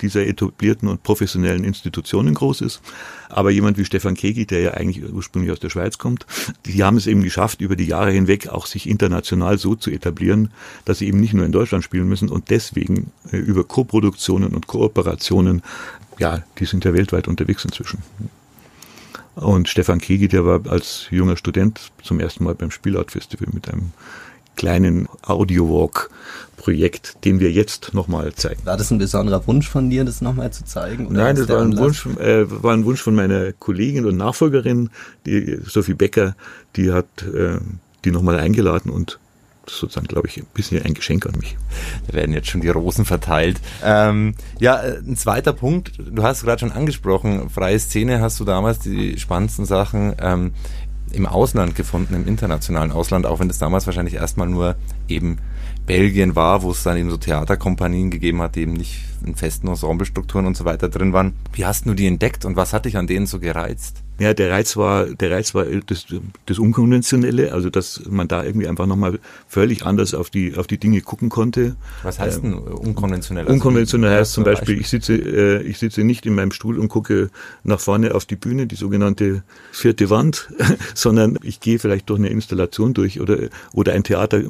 dieser 0.00 0.26
etablierten 0.26 0.88
und 0.88 1.02
professionellen 1.02 1.64
Institutionen 1.64 2.34
groß 2.34 2.60
ist. 2.60 2.80
Aber 3.28 3.50
jemand 3.50 3.78
wie 3.78 3.84
Stefan 3.84 4.14
Kegi, 4.14 4.46
der 4.46 4.60
ja 4.60 4.70
eigentlich 4.72 5.04
ursprünglich 5.12 5.52
aus 5.52 5.60
der 5.60 5.70
Schweiz 5.70 5.98
kommt, 5.98 6.26
die 6.66 6.82
haben 6.82 6.96
es 6.96 7.06
eben 7.06 7.22
geschafft, 7.22 7.60
über 7.60 7.76
die 7.76 7.86
Jahre 7.86 8.10
hinweg 8.10 8.48
auch 8.48 8.66
sich 8.66 8.88
international 8.88 9.58
so 9.58 9.74
zu 9.74 9.90
etablieren, 9.90 10.50
dass 10.84 10.98
sie 10.98 11.06
eben 11.06 11.20
nicht 11.20 11.34
nur 11.34 11.44
in 11.44 11.52
Deutschland 11.52 11.84
spielen 11.84 12.08
müssen 12.08 12.28
und 12.28 12.50
deswegen 12.50 13.12
äh, 13.32 13.36
über 13.36 13.64
Koproduktionen 13.64 14.54
und 14.54 14.66
Kooperationen, 14.66 15.62
ja, 16.18 16.42
die 16.58 16.64
sind 16.64 16.84
ja 16.84 16.94
weltweit 16.94 17.28
unterwegs 17.28 17.64
inzwischen. 17.64 18.02
Und 19.34 19.68
Stefan 19.68 20.00
Kegi, 20.00 20.26
der 20.26 20.44
war 20.44 20.60
als 20.68 21.06
junger 21.10 21.36
Student 21.36 21.92
zum 22.02 22.18
ersten 22.18 22.42
Mal 22.42 22.56
beim 22.56 22.72
Spielart 22.72 23.12
Festival 23.12 23.48
mit 23.52 23.68
einem 23.68 23.92
kleinen 24.58 25.08
Audio-Walk-Projekt, 25.22 27.24
den 27.24 27.40
wir 27.40 27.50
jetzt 27.50 27.94
nochmal 27.94 28.34
zeigen. 28.34 28.66
War 28.66 28.76
das 28.76 28.90
ein 28.90 28.98
besonderer 28.98 29.46
Wunsch 29.46 29.68
von 29.68 29.88
dir, 29.88 30.04
das 30.04 30.20
nochmal 30.20 30.52
zu 30.52 30.64
zeigen? 30.64 31.08
Nein, 31.10 31.36
das 31.36 31.48
war 31.48 31.62
ein, 31.62 31.78
Wunsch, 31.78 32.04
äh, 32.04 32.44
war 32.62 32.74
ein 32.74 32.84
Wunsch 32.84 33.00
von 33.00 33.14
meiner 33.14 33.52
Kollegin 33.52 34.04
und 34.04 34.18
Nachfolgerin, 34.18 34.90
die 35.24 35.58
Sophie 35.64 35.94
Becker, 35.94 36.36
die 36.76 36.92
hat 36.92 37.06
äh, 37.22 37.58
die 38.04 38.10
nochmal 38.10 38.38
eingeladen 38.38 38.90
und 38.90 39.18
sozusagen, 39.70 40.06
glaube 40.06 40.28
ich, 40.28 40.38
ein 40.38 40.46
bisschen 40.54 40.82
ein 40.82 40.94
Geschenk 40.94 41.26
an 41.26 41.34
mich. 41.38 41.56
Da 42.06 42.14
werden 42.14 42.32
jetzt 42.32 42.48
schon 42.48 42.60
die 42.60 42.68
Rosen 42.68 43.04
verteilt. 43.04 43.60
Ähm, 43.84 44.34
ja, 44.58 44.80
äh, 44.80 44.98
ein 44.98 45.16
zweiter 45.16 45.52
Punkt, 45.52 45.92
du 45.98 46.22
hast 46.22 46.42
gerade 46.42 46.60
schon 46.60 46.72
angesprochen, 46.72 47.50
freie 47.50 47.78
Szene 47.78 48.20
hast 48.20 48.40
du 48.40 48.44
damals 48.44 48.80
die 48.80 49.18
spannendsten 49.18 49.66
Sachen 49.66 50.14
ähm, 50.20 50.52
im 51.12 51.26
Ausland 51.26 51.74
gefunden, 51.74 52.14
im 52.14 52.26
internationalen 52.26 52.92
Ausland, 52.92 53.26
auch 53.26 53.40
wenn 53.40 53.50
es 53.50 53.58
damals 53.58 53.86
wahrscheinlich 53.86 54.14
erstmal 54.14 54.48
nur 54.48 54.76
eben 55.08 55.38
Belgien 55.86 56.36
war, 56.36 56.62
wo 56.62 56.70
es 56.70 56.82
dann 56.82 56.96
eben 56.96 57.10
so 57.10 57.16
Theaterkompanien 57.16 58.10
gegeben 58.10 58.42
hat, 58.42 58.56
die 58.56 58.60
eben 58.60 58.74
nicht 58.74 59.00
in 59.24 59.34
festen 59.34 59.68
Ensemblestrukturen 59.68 60.46
und 60.46 60.56
so 60.56 60.64
weiter 60.64 60.88
drin 60.88 61.12
waren. 61.12 61.34
Wie 61.52 61.64
hast 61.64 61.86
du 61.86 61.94
die 61.94 62.06
entdeckt 62.06 62.44
und 62.44 62.56
was 62.56 62.72
hat 62.72 62.84
dich 62.84 62.96
an 62.96 63.06
denen 63.06 63.26
so 63.26 63.38
gereizt? 63.38 64.02
Ja, 64.20 64.34
der 64.34 64.50
Reiz 64.50 64.76
war, 64.76 65.06
der 65.06 65.30
Reiz 65.30 65.54
war 65.54 65.64
das, 65.64 66.06
das 66.46 66.58
Unkonventionelle, 66.58 67.52
also 67.52 67.70
dass 67.70 68.02
man 68.08 68.26
da 68.26 68.42
irgendwie 68.42 68.66
einfach 68.66 68.86
nochmal 68.86 69.20
völlig 69.46 69.86
anders 69.86 70.12
auf 70.12 70.28
die, 70.28 70.56
auf 70.56 70.66
die 70.66 70.78
Dinge 70.78 71.02
gucken 71.02 71.28
konnte. 71.28 71.76
Was 72.02 72.18
heißt 72.18 72.42
denn 72.42 72.54
unkonventionell? 72.54 73.44
Also 73.44 73.54
unkonventionell 73.54 74.10
heißt 74.10 74.32
zum 74.32 74.42
Beispiel, 74.42 74.80
ich 74.80 74.88
sitze, 74.88 75.14
äh, 75.14 75.62
ich 75.62 75.78
sitze 75.78 76.02
nicht 76.02 76.26
in 76.26 76.34
meinem 76.34 76.50
Stuhl 76.50 76.80
und 76.80 76.88
gucke 76.88 77.30
nach 77.62 77.78
vorne 77.78 78.12
auf 78.16 78.24
die 78.24 78.34
Bühne, 78.34 78.66
die 78.66 78.74
sogenannte 78.74 79.44
vierte 79.70 80.10
Wand, 80.10 80.48
sondern 80.94 81.38
ich 81.42 81.60
gehe 81.60 81.78
vielleicht 81.78 82.10
durch 82.10 82.18
eine 82.18 82.28
Installation 82.28 82.94
durch 82.94 83.20
oder, 83.20 83.38
oder 83.72 83.92
ein 83.92 84.02
Theater 84.02 84.42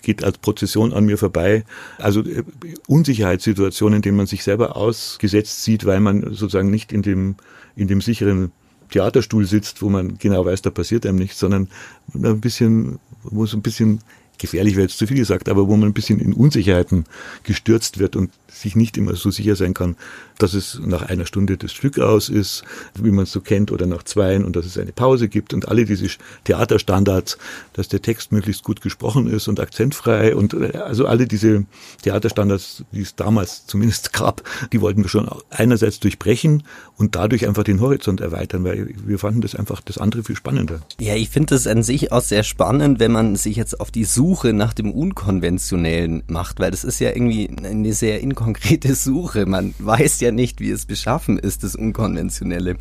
geht 0.00 0.24
als 0.24 0.38
Prozession 0.38 0.94
an 0.94 1.04
mir 1.04 1.18
vorbei. 1.18 1.64
Also 1.98 2.22
äh, 2.22 2.44
Unsicherheitssituationen, 2.86 4.00
in 4.02 4.10
denen 4.10 4.16
man 4.16 4.26
sich 4.26 4.42
selber 4.42 4.76
ausgesetzt 4.76 5.62
sieht, 5.62 5.86
weil 5.86 6.00
man 6.00 6.34
sozusagen 6.34 6.70
nicht 6.70 6.92
in 6.92 7.02
dem, 7.02 7.36
in 7.76 7.86
dem 7.86 8.00
sicheren 8.00 8.50
Theaterstuhl 8.90 9.46
sitzt, 9.46 9.80
wo 9.80 9.88
man 9.88 10.18
genau 10.18 10.44
weiß, 10.44 10.62
da 10.62 10.70
passiert 10.70 11.06
einem 11.06 11.18
nichts, 11.18 11.38
sondern 11.38 11.68
ein 12.12 12.40
bisschen, 12.40 12.98
wo 13.22 13.44
es 13.44 13.54
ein 13.54 13.62
bisschen 13.62 14.00
gefährlich 14.38 14.74
wäre 14.74 14.86
jetzt 14.86 14.98
zu 14.98 15.06
viel 15.06 15.16
gesagt, 15.16 15.48
aber 15.48 15.68
wo 15.68 15.76
man 15.76 15.90
ein 15.90 15.94
bisschen 15.94 16.18
in 16.18 16.32
Unsicherheiten 16.32 17.04
gestürzt 17.44 18.00
wird 18.00 18.16
und 18.16 18.32
sich 18.48 18.74
nicht 18.74 18.98
immer 18.98 19.14
so 19.14 19.30
sicher 19.30 19.54
sein 19.54 19.72
kann, 19.72 19.94
dass 20.42 20.54
es 20.54 20.80
nach 20.84 21.02
einer 21.02 21.26
Stunde 21.26 21.56
das 21.56 21.72
Stück 21.72 21.98
aus 21.98 22.28
ist, 22.28 22.64
wie 22.94 23.12
man 23.12 23.24
es 23.24 23.32
so 23.32 23.40
kennt, 23.40 23.70
oder 23.70 23.86
nach 23.86 24.02
zweien 24.02 24.44
und 24.44 24.56
dass 24.56 24.66
es 24.66 24.76
eine 24.76 24.92
Pause 24.92 25.28
gibt 25.28 25.54
und 25.54 25.68
alle 25.68 25.84
diese 25.84 26.08
Theaterstandards, 26.44 27.38
dass 27.74 27.88
der 27.88 28.02
Text 28.02 28.32
möglichst 28.32 28.64
gut 28.64 28.80
gesprochen 28.80 29.28
ist 29.28 29.48
und 29.48 29.60
akzentfrei 29.60 30.34
und 30.34 30.54
äh, 30.54 30.76
also 30.78 31.06
alle 31.06 31.26
diese 31.26 31.64
Theaterstandards, 32.02 32.84
die 32.92 33.02
es 33.02 33.14
damals 33.14 33.66
zumindest 33.66 34.12
gab, 34.12 34.42
die 34.72 34.80
wollten 34.80 35.02
wir 35.02 35.08
schon 35.08 35.28
einerseits 35.50 36.00
durchbrechen 36.00 36.64
und 36.96 37.14
dadurch 37.14 37.46
einfach 37.46 37.64
den 37.64 37.80
Horizont 37.80 38.20
erweitern, 38.20 38.64
weil 38.64 38.94
wir 39.06 39.18
fanden 39.18 39.40
das 39.40 39.54
einfach 39.54 39.80
das 39.80 39.98
andere 39.98 40.24
viel 40.24 40.36
spannender. 40.36 40.80
Ja, 41.00 41.14
ich 41.14 41.30
finde 41.30 41.54
es 41.54 41.66
an 41.66 41.82
sich 41.82 42.10
auch 42.10 42.22
sehr 42.22 42.42
spannend, 42.42 42.98
wenn 42.98 43.12
man 43.12 43.36
sich 43.36 43.56
jetzt 43.56 43.80
auf 43.80 43.90
die 43.90 44.04
Suche 44.04 44.52
nach 44.52 44.72
dem 44.72 44.90
Unkonventionellen 44.90 46.24
macht, 46.26 46.58
weil 46.58 46.70
das 46.72 46.84
ist 46.84 46.98
ja 46.98 47.10
irgendwie 47.10 47.48
eine 47.62 47.92
sehr 47.92 48.20
inkonkrete 48.20 48.94
Suche. 49.02 49.46
Man 49.46 49.74
weiß 49.78 50.20
ja 50.20 50.31
nicht, 50.32 50.60
wie 50.60 50.70
es 50.70 50.86
beschaffen 50.86 51.38
ist, 51.38 51.64
das 51.64 51.76
Unkonventionelle. 51.76 52.76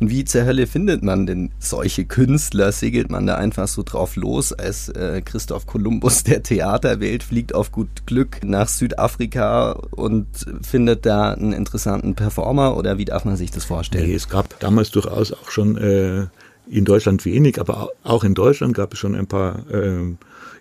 Und 0.00 0.10
wie 0.10 0.24
zur 0.24 0.44
Hölle 0.44 0.66
findet 0.66 1.02
man 1.02 1.26
denn 1.26 1.50
solche 1.58 2.04
Künstler? 2.04 2.72
Segelt 2.72 3.10
man 3.10 3.26
da 3.26 3.36
einfach 3.36 3.68
so 3.68 3.82
drauf 3.82 4.16
los, 4.16 4.52
als 4.52 4.88
äh, 4.90 5.22
Christoph 5.24 5.66
Kolumbus 5.66 6.24
der 6.24 6.42
Theaterwelt 6.42 7.22
fliegt 7.22 7.54
auf 7.54 7.72
gut 7.72 8.06
Glück 8.06 8.40
nach 8.44 8.68
Südafrika 8.68 9.72
und 9.90 10.26
findet 10.62 11.06
da 11.06 11.32
einen 11.32 11.52
interessanten 11.52 12.14
Performer 12.14 12.76
oder 12.76 12.98
wie 12.98 13.04
darf 13.04 13.24
man 13.24 13.36
sich 13.36 13.50
das 13.50 13.64
vorstellen? 13.64 14.06
Nee, 14.06 14.14
es 14.14 14.28
gab 14.28 14.58
damals 14.60 14.90
durchaus 14.90 15.32
auch 15.32 15.50
schon 15.50 15.76
äh, 15.76 16.26
in 16.68 16.84
Deutschland 16.84 17.24
wenig, 17.24 17.60
aber 17.60 17.90
auch 18.02 18.24
in 18.24 18.34
Deutschland 18.34 18.74
gab 18.74 18.92
es 18.92 18.98
schon 18.98 19.14
ein 19.14 19.26
paar 19.26 19.68
äh, 19.70 20.14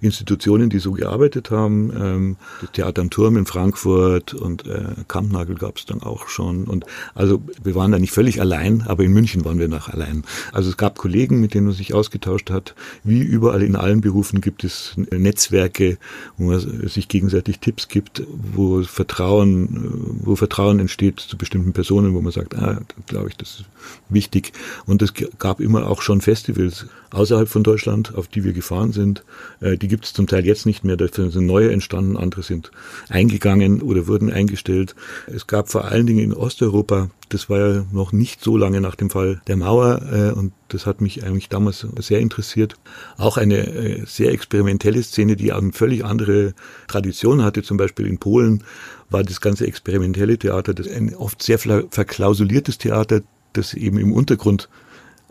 Institutionen, 0.05 0.69
die 0.69 0.79
so 0.79 0.91
gearbeitet 0.91 1.51
haben. 1.51 1.91
Ähm, 1.95 2.37
das 2.61 2.71
Theater 2.71 3.01
am 3.01 3.09
Turm 3.09 3.37
in 3.37 3.45
Frankfurt 3.45 4.33
und 4.33 4.65
äh, 4.65 4.83
Kampnagel 5.07 5.55
gab 5.55 5.77
es 5.77 5.85
dann 5.85 6.01
auch 6.01 6.29
schon. 6.29 6.65
Und 6.65 6.85
also 7.13 7.41
wir 7.63 7.75
waren 7.75 7.91
da 7.91 7.99
nicht 7.99 8.11
völlig 8.11 8.39
allein, 8.39 8.83
aber 8.87 9.03
in 9.03 9.11
München 9.11 9.45
waren 9.45 9.59
wir 9.59 9.67
noch 9.67 9.89
allein. 9.89 10.23
Also 10.51 10.69
es 10.69 10.77
gab 10.77 10.97
Kollegen, 10.97 11.41
mit 11.41 11.53
denen 11.53 11.67
man 11.67 11.75
sich 11.75 11.93
ausgetauscht 11.93 12.49
hat. 12.49 12.75
Wie 13.03 13.21
überall 13.21 13.63
in 13.63 13.75
allen 13.75 14.01
Berufen 14.01 14.41
gibt 14.41 14.63
es 14.63 14.93
Netzwerke, 14.95 15.97
wo 16.37 16.45
man 16.45 16.87
sich 16.87 17.07
gegenseitig 17.07 17.59
Tipps 17.59 17.87
gibt, 17.87 18.23
wo 18.27 18.83
Vertrauen, 18.83 20.19
wo 20.21 20.35
Vertrauen 20.35 20.79
entsteht 20.79 21.19
zu 21.19 21.37
bestimmten 21.37 21.73
Personen, 21.73 22.13
wo 22.13 22.21
man 22.21 22.31
sagt, 22.31 22.55
ah, 22.55 22.79
glaube 23.07 23.29
ich, 23.29 23.37
das 23.37 23.61
ist 23.61 23.65
wichtig. 24.09 24.53
Und 24.85 25.01
es 25.01 25.13
gab 25.39 25.59
immer 25.59 25.87
auch 25.87 26.01
schon 26.01 26.21
Festivals 26.21 26.87
außerhalb 27.11 27.47
von 27.47 27.63
Deutschland, 27.63 28.13
auf 28.15 28.27
die 28.27 28.43
wir 28.43 28.53
gefahren 28.53 28.91
sind. 28.91 29.23
Äh, 29.61 29.77
die 29.77 29.87
gibt 29.95 30.07
es 30.07 30.11
zum 30.11 30.27
Teil 30.27 30.45
jetzt 30.45 30.65
nicht 30.65 30.83
mehr, 30.83 30.97
dafür 30.97 31.31
sind 31.31 31.45
neue 31.45 31.71
entstanden, 31.71 32.17
andere 32.17 32.43
sind 32.43 32.69
eingegangen 33.07 33.81
oder 33.81 34.07
wurden 34.07 34.29
eingestellt. 34.29 34.93
Es 35.25 35.47
gab 35.47 35.69
vor 35.69 35.85
allen 35.85 36.05
Dingen 36.05 36.19
in 36.19 36.33
Osteuropa, 36.33 37.11
das 37.29 37.49
war 37.49 37.59
ja 37.59 37.85
noch 37.93 38.11
nicht 38.11 38.43
so 38.43 38.57
lange 38.57 38.81
nach 38.81 38.95
dem 38.95 39.09
Fall 39.09 39.39
der 39.47 39.55
Mauer 39.55 40.01
äh, 40.11 40.37
und 40.37 40.51
das 40.67 40.85
hat 40.85 40.99
mich 40.99 41.23
eigentlich 41.23 41.47
damals 41.47 41.87
sehr 41.99 42.19
interessiert. 42.19 42.75
Auch 43.15 43.37
eine 43.37 43.67
äh, 43.67 44.03
sehr 44.05 44.33
experimentelle 44.33 45.01
Szene, 45.01 45.37
die 45.37 45.53
eine 45.53 45.71
völlig 45.71 46.03
andere 46.03 46.55
Tradition 46.89 47.41
hatte, 47.41 47.63
zum 47.63 47.77
Beispiel 47.77 48.05
in 48.05 48.17
Polen 48.17 48.65
war 49.09 49.23
das 49.23 49.39
ganze 49.39 49.65
experimentelle 49.65 50.37
Theater, 50.37 50.73
das 50.73 50.89
ein 50.89 51.15
oft 51.15 51.41
sehr 51.41 51.57
verklausuliertes 51.57 52.79
Theater, 52.79 53.21
das 53.53 53.73
eben 53.73 53.97
im 53.97 54.11
Untergrund 54.11 54.67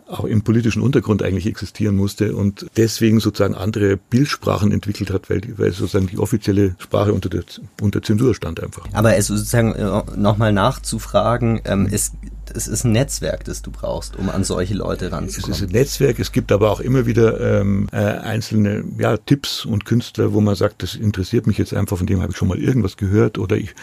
auch 0.07 0.25
im 0.25 0.43
politischen 0.43 0.81
Untergrund 0.81 1.23
eigentlich 1.23 1.47
existieren 1.47 1.95
musste 1.95 2.35
und 2.35 2.67
deswegen 2.77 3.19
sozusagen 3.19 3.55
andere 3.55 3.97
Bildsprachen 3.97 4.71
entwickelt 4.71 5.09
hat, 5.09 5.29
weil, 5.29 5.41
weil 5.57 5.71
sozusagen 5.71 6.07
die 6.07 6.19
offizielle 6.19 6.75
Sprache 6.77 7.13
unter, 7.13 7.29
der, 7.29 7.43
unter 7.81 8.01
Zensur 8.01 8.35
stand 8.35 8.61
einfach. 8.61 8.87
Aber 8.93 9.09
also 9.09 9.35
sozusagen 9.35 9.73
äh, 9.73 10.03
nochmal 10.15 10.53
nachzufragen, 10.53 11.61
ähm, 11.65 11.87
es, 11.91 12.11
es 12.51 12.67
ist 12.67 12.83
ein 12.83 12.91
Netzwerk, 12.91 13.43
das 13.45 13.61
du 13.61 13.71
brauchst, 13.71 14.15
um 14.15 14.29
an 14.29 14.43
solche 14.43 14.73
Leute 14.73 15.11
ranzukommen. 15.11 15.53
Es 15.53 15.61
ist 15.61 15.67
ein 15.67 15.71
Netzwerk, 15.71 16.19
es 16.19 16.31
gibt 16.31 16.51
aber 16.51 16.71
auch 16.71 16.79
immer 16.79 17.05
wieder 17.05 17.61
ähm, 17.61 17.87
äh, 17.91 17.97
einzelne 17.97 18.83
ja, 18.97 19.17
Tipps 19.17 19.65
und 19.65 19.85
Künstler, 19.85 20.33
wo 20.33 20.41
man 20.41 20.55
sagt, 20.55 20.83
das 20.83 20.95
interessiert 20.95 21.47
mich 21.47 21.57
jetzt 21.57 21.73
einfach, 21.73 21.97
von 21.97 22.07
dem 22.07 22.21
habe 22.21 22.31
ich 22.31 22.37
schon 22.37 22.47
mal 22.47 22.59
irgendwas 22.59 22.97
gehört 22.97 23.37
oder 23.37 23.57
ich 23.57 23.73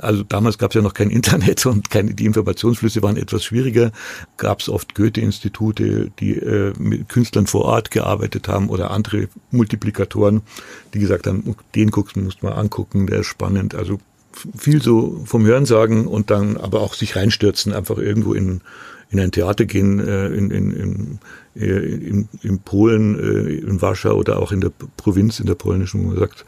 also 0.00 0.22
damals 0.22 0.56
gab 0.56 0.70
es 0.70 0.74
ja 0.74 0.82
noch 0.82 0.94
kein 0.94 1.10
Internet 1.20 1.66
und 1.66 1.90
keine, 1.90 2.14
die 2.14 2.24
Informationsflüsse 2.24 3.02
waren 3.02 3.16
etwas 3.16 3.44
schwieriger. 3.44 3.92
Gab 4.36 4.60
es 4.60 4.68
oft 4.68 4.94
Goethe-Institute, 4.94 6.10
die 6.18 6.36
äh, 6.36 6.72
mit 6.78 7.08
Künstlern 7.08 7.46
vor 7.46 7.64
Ort 7.66 7.90
gearbeitet 7.90 8.48
haben 8.48 8.68
oder 8.68 8.90
andere 8.90 9.28
Multiplikatoren, 9.50 10.42
die 10.94 10.98
gesagt 10.98 11.26
haben, 11.26 11.54
den 11.74 11.90
guckst 11.90 12.16
du 12.16 12.20
musst 12.20 12.42
mal 12.42 12.52
angucken, 12.52 13.06
der 13.06 13.20
ist 13.20 13.26
spannend. 13.26 13.74
Also 13.74 14.00
viel 14.56 14.82
so 14.82 15.22
vom 15.24 15.44
Hörensagen 15.44 16.06
und 16.06 16.30
dann 16.30 16.56
aber 16.56 16.80
auch 16.80 16.94
sich 16.94 17.16
reinstürzen, 17.16 17.72
einfach 17.72 17.98
irgendwo 17.98 18.34
in, 18.34 18.60
in 19.10 19.20
ein 19.20 19.32
Theater 19.32 19.64
gehen, 19.64 19.98
äh, 19.98 20.28
in, 20.28 20.50
in, 20.50 20.70
in, 20.72 21.18
äh, 21.60 22.26
in 22.42 22.58
Polen, 22.60 23.18
äh, 23.18 23.54
in 23.54 23.82
Warschau 23.82 24.14
oder 24.14 24.38
auch 24.38 24.52
in 24.52 24.60
der 24.60 24.72
Provinz, 24.96 25.40
in 25.40 25.46
der 25.46 25.56
polnischen, 25.56 26.04
wo 26.04 26.08
man 26.08 26.18
sagt, 26.18 26.44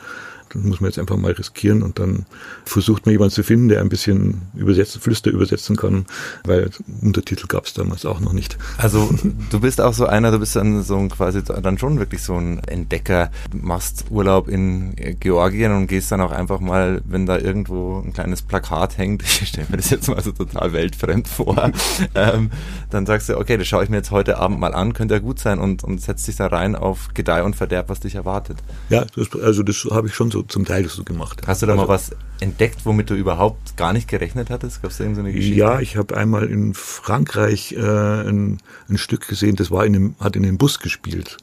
das 0.54 0.62
muss 0.62 0.80
man 0.80 0.90
jetzt 0.90 0.98
einfach 0.98 1.16
mal 1.16 1.32
riskieren 1.32 1.82
und 1.82 1.98
dann 1.98 2.26
versucht 2.64 3.06
man 3.06 3.12
jemanden 3.12 3.34
zu 3.34 3.42
finden, 3.42 3.68
der 3.68 3.80
ein 3.80 3.88
bisschen 3.88 4.42
übersetzen, 4.54 5.00
Flüster 5.00 5.30
übersetzen 5.30 5.76
kann, 5.76 6.06
weil 6.44 6.70
Untertitel 7.00 7.46
gab 7.46 7.66
es 7.66 7.74
damals 7.74 8.04
auch 8.04 8.20
noch 8.20 8.32
nicht. 8.32 8.58
Also 8.78 9.10
du 9.50 9.60
bist 9.60 9.80
auch 9.80 9.94
so 9.94 10.06
einer, 10.06 10.30
du 10.30 10.38
bist 10.38 10.56
dann 10.56 10.82
so 10.82 10.96
ein 10.98 11.08
quasi 11.08 11.42
dann 11.42 11.78
schon 11.78 11.98
wirklich 11.98 12.22
so 12.22 12.34
ein 12.34 12.58
Entdecker, 12.64 13.30
du 13.50 13.58
machst 13.58 14.06
Urlaub 14.10 14.48
in 14.48 14.94
Georgien 15.20 15.72
und 15.72 15.86
gehst 15.86 16.12
dann 16.12 16.20
auch 16.20 16.32
einfach 16.32 16.60
mal, 16.60 17.02
wenn 17.04 17.26
da 17.26 17.38
irgendwo 17.38 18.02
ein 18.04 18.12
kleines 18.12 18.42
Plakat 18.42 18.98
hängt, 18.98 19.22
ich 19.42 19.48
stelle 19.48 19.66
mir 19.70 19.78
das 19.78 19.90
jetzt 19.90 20.08
mal 20.08 20.22
so 20.22 20.32
total 20.32 20.72
weltfremd 20.72 21.28
vor, 21.28 21.70
ähm, 22.14 22.50
dann 22.90 23.06
sagst 23.06 23.28
du, 23.28 23.38
okay, 23.38 23.56
das 23.56 23.66
schaue 23.66 23.84
ich 23.84 23.90
mir 23.90 23.96
jetzt 23.96 24.10
heute 24.10 24.38
Abend 24.38 24.60
mal 24.60 24.74
an, 24.74 24.92
könnte 24.92 25.14
ja 25.14 25.20
gut 25.20 25.38
sein 25.38 25.58
und, 25.58 25.84
und 25.84 26.00
setzt 26.00 26.28
dich 26.28 26.36
da 26.36 26.46
rein 26.46 26.74
auf 26.74 27.08
Gedeih 27.14 27.42
und 27.42 27.56
Verderb, 27.56 27.88
was 27.88 28.00
dich 28.00 28.14
erwartet. 28.14 28.58
Ja, 28.90 29.04
das, 29.14 29.28
also 29.40 29.62
das 29.62 29.86
habe 29.90 30.08
ich 30.08 30.14
schon 30.14 30.30
so 30.30 30.41
zum 30.48 30.64
Teil 30.64 30.88
so 30.88 31.04
gemacht. 31.04 31.42
Hast 31.46 31.62
du 31.62 31.66
da 31.66 31.72
also, 31.72 31.84
mal 31.84 31.88
was 31.88 32.10
entdeckt, 32.40 32.84
womit 32.84 33.10
du 33.10 33.14
überhaupt 33.14 33.76
gar 33.76 33.92
nicht 33.92 34.08
gerechnet 34.08 34.50
hattest? 34.50 34.82
Gab 34.82 34.90
es 34.90 34.98
da 34.98 35.04
irgendeine 35.04 35.32
Geschichte? 35.32 35.56
Ja, 35.56 35.80
ich 35.80 35.96
habe 35.96 36.16
einmal 36.16 36.46
in 36.46 36.74
Frankreich 36.74 37.72
äh, 37.72 37.80
ein, 37.80 38.58
ein 38.88 38.98
Stück 38.98 39.28
gesehen, 39.28 39.56
das 39.56 39.70
war 39.70 39.86
in 39.86 39.94
einem, 39.94 40.14
hat 40.20 40.36
in 40.36 40.44
einem 40.44 40.58
Bus 40.58 40.78
gespielt. 40.78 41.36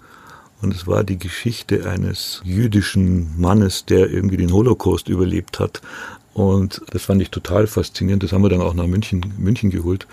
Und 0.62 0.75
es 0.75 0.88
war 0.88 1.03
die 1.03 1.18
Geschichte 1.18 1.89
eines 1.89 2.41
jüdischen 2.44 3.39
Mannes, 3.39 3.86
der 3.86 4.10
irgendwie 4.10 4.38
den 4.38 4.51
Holocaust 4.51 5.08
überlebt 5.08 5.60
hat. 5.60 5.82
Und 6.34 6.82
das 6.91 7.03
fand 7.03 7.22
ich 7.22 7.29
total 7.29 7.65
faszinierend. 7.68 8.24
Das 8.24 8.34
haben 8.34 8.44
wir 8.44 8.50
dann 8.50 8.62
auch 8.62 8.74
nach 8.74 8.88
München, 8.88 9.34
München 9.38 9.70
geholt. 9.70 10.06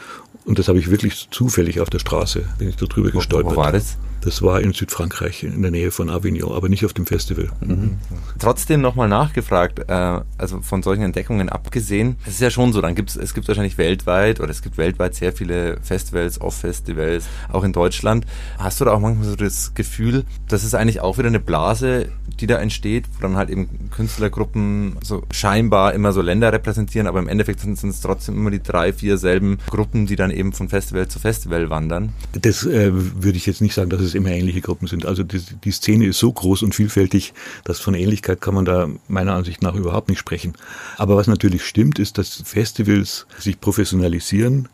Und 0.45 0.61
das 0.61 0.69
habe 0.69 0.78
ich 0.78 0.90
wirklich 0.90 1.28
zufällig 1.33 1.81
auf 1.81 1.90
der 1.90 1.99
Straße, 1.99 2.45
bin 2.59 2.69
ich 2.69 2.76
da 2.76 2.87
drüber 2.87 3.11
gestolpert. 3.11 3.52
Wo, 3.52 3.57
wo 3.57 3.62
war 3.62 3.73
das? 3.73 3.97
Das 4.26 4.42
war 4.42 4.61
in 4.61 4.73
Südfrankreich, 4.73 5.45
in 5.45 5.62
der 5.62 5.71
Nähe 5.71 5.92
von 5.92 6.11
Avignon, 6.11 6.50
aber 6.50 6.68
nicht 6.68 6.85
auf 6.85 6.92
dem 6.92 7.06
Festival. 7.06 7.49
Mhm. 7.61 7.99
Trotzdem 8.40 8.80
nochmal 8.80 9.09
nachgefragt, 9.09 9.88
äh, 9.88 10.21
also 10.37 10.62
von 10.62 10.83
solchen 10.83 11.02
Entdeckungen 11.02 11.49
abgesehen, 11.49 12.16
es 12.26 12.35
ist 12.35 12.40
ja 12.40 12.50
schon 12.50 12.73
so, 12.73 12.80
dann 12.80 12.97
gibt's, 12.97 13.14
es 13.14 13.35
gibt 13.35 13.47
wahrscheinlich 13.47 13.78
weltweit 13.78 14.40
oder 14.40 14.50
es 14.50 14.62
gibt 14.62 14.78
weltweit 14.78 15.14
sehr 15.14 15.33
viele 15.33 15.78
Festivals, 15.80 16.40
Off-Festivals, 16.40 17.28
auch 17.52 17.62
in 17.62 17.73
Deutschland. 17.73 18.26
Hast 18.59 18.80
du 18.80 18.85
da 18.85 18.95
auch 18.95 18.99
manchmal 18.99 19.28
so 19.28 19.37
das 19.37 19.75
Gefühl, 19.75 20.25
das 20.49 20.64
ist 20.64 20.75
eigentlich 20.75 21.00
auch 21.00 21.18
wieder 21.18 21.28
eine 21.28 21.38
Blase, 21.38 22.09
die 22.40 22.49
da 22.49 22.56
entsteht, 22.56 23.04
wo 23.14 23.23
dann 23.23 23.37
halt 23.37 23.49
eben 23.49 23.90
Künstlergruppen 23.95 24.97
so 25.04 25.23
scheinbar 25.30 25.95
immer 25.95 26.12
so 26.12 26.21
Länder 26.21 26.52
repräsentieren, 26.52 27.06
aber 27.06 27.21
im 27.21 27.28
Endeffekt 27.28 27.61
sind 27.61 27.80
es 27.80 28.00
trotzdem 28.00 28.35
immer 28.35 28.50
die 28.50 28.62
drei, 28.62 28.92
vier 28.92 29.18
selben 29.18 29.59
Gruppen, 29.71 30.06
die 30.06 30.16
dann 30.16 30.33
eben 30.33 30.52
von 30.52 30.68
Festival 30.68 31.06
zu 31.06 31.21
Festival 31.21 31.71
wandern? 31.71 32.12
Das 32.33 32.66
äh, 32.66 32.90
würde 32.92 33.38
ich 33.38 33.47
jetzt 33.47 33.62
nicht 33.62 33.75
sagen, 33.75 33.88
dass 33.90 34.00
es 34.00 34.16
immer 34.17 34.31
ähnliche 34.31 34.61
Gruppen 34.61 34.89
sind. 34.89 35.07
Also 35.07 35.23
die, 35.23 35.41
die 35.65 35.71
Szene 35.71 36.07
ist 36.07 36.19
so 36.19 36.33
groß 36.33 36.63
und 36.63 36.75
vielfältig, 36.75 37.35
dass 37.65 37.81
von 37.81 37.95
Ähnlichkeit 37.95 38.41
kann 38.41 38.55
man 38.55 38.65
da 38.65 38.89
meiner 39.09 39.35
Ansicht 39.35 39.63
nach 39.63 39.75
überhaupt 39.75 40.09
nicht 40.09 40.19
sprechen. 40.19 40.55
Aber 40.97 41.17
was 41.17 41.27
natürlich 41.27 41.65
stimmt, 41.65 41.99
ist, 41.99 42.19
dass 42.19 42.43
Festivals 42.45 43.27
sich 43.39 43.61
professionalisieren, 43.61 44.69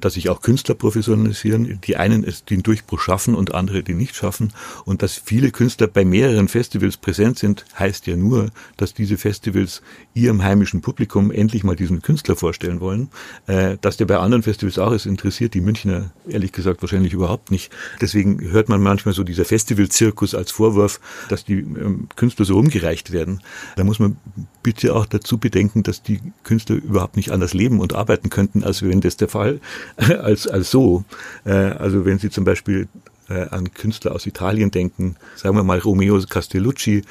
dass 0.00 0.14
sich 0.14 0.28
auch 0.28 0.40
Künstler 0.40 0.74
professionalisieren, 0.74 1.80
die 1.82 1.96
einen 1.96 2.24
es 2.24 2.44
den 2.44 2.62
Durchbruch 2.62 3.00
schaffen 3.00 3.34
und 3.34 3.54
andere 3.54 3.82
den 3.82 3.98
nicht 3.98 4.16
schaffen. 4.16 4.52
Und 4.84 5.02
dass 5.02 5.16
viele 5.16 5.50
Künstler 5.50 5.86
bei 5.86 6.04
mehreren 6.04 6.48
Festivals 6.48 6.96
präsent 6.96 7.38
sind, 7.38 7.64
heißt 7.78 8.06
ja 8.06 8.16
nur, 8.16 8.50
dass 8.76 8.94
diese 8.94 9.18
Festivals 9.18 9.82
ihrem 10.14 10.42
heimischen 10.42 10.80
Publikum 10.80 11.30
endlich 11.30 11.64
mal 11.64 11.76
diesen 11.76 12.02
Künstler 12.02 12.36
vorstellen 12.36 12.80
wollen. 12.80 13.08
Äh, 13.46 13.76
dass 13.80 13.96
der 13.96 14.06
bei 14.06 14.18
anderen 14.18 14.42
Festivals 14.42 14.78
auch 14.78 14.92
ist, 14.92 15.06
interessiert 15.06 15.54
die 15.54 15.60
Münchner 15.60 16.10
ehrlich 16.28 16.52
gesagt 16.52 16.82
wahrscheinlich 16.82 17.12
überhaupt 17.12 17.50
nicht. 17.50 17.72
Deswegen 18.00 18.40
hört 18.40 18.68
man 18.68 18.82
manchmal 18.82 19.14
so 19.14 19.24
dieser 19.24 19.44
Festivalzirkus 19.44 20.34
als 20.34 20.50
Vorwurf, 20.50 21.00
dass 21.28 21.44
die 21.44 21.58
ähm, 21.58 22.08
Künstler 22.16 22.44
so 22.44 22.56
umgereicht 22.56 23.12
werden. 23.12 23.42
Da 23.76 23.84
muss 23.84 23.98
man 23.98 24.16
bitte 24.62 24.94
auch 24.94 25.06
dazu 25.06 25.38
bedenken, 25.38 25.82
dass 25.82 26.02
die 26.02 26.20
Künstler 26.42 26.76
überhaupt 26.76 27.16
nicht 27.16 27.30
anders 27.30 27.54
leben 27.54 27.80
und 27.80 27.94
arbeiten 27.94 28.30
könnten, 28.30 28.64
als 28.64 28.82
wenn 28.82 29.00
das 29.00 29.16
der 29.16 29.28
Fall 29.28 29.60
als, 29.96 30.46
als 30.46 30.70
so. 30.70 31.04
Äh, 31.44 31.52
also 31.52 32.04
wenn 32.04 32.18
Sie 32.18 32.30
zum 32.30 32.44
Beispiel 32.44 32.88
an 33.28 33.72
Künstler 33.72 34.12
aus 34.12 34.26
Italien 34.26 34.70
denken, 34.70 35.16
sagen 35.34 35.56
wir 35.56 35.64
mal 35.64 35.78
Romeo 35.78 36.20
Castellucci, 36.20 37.02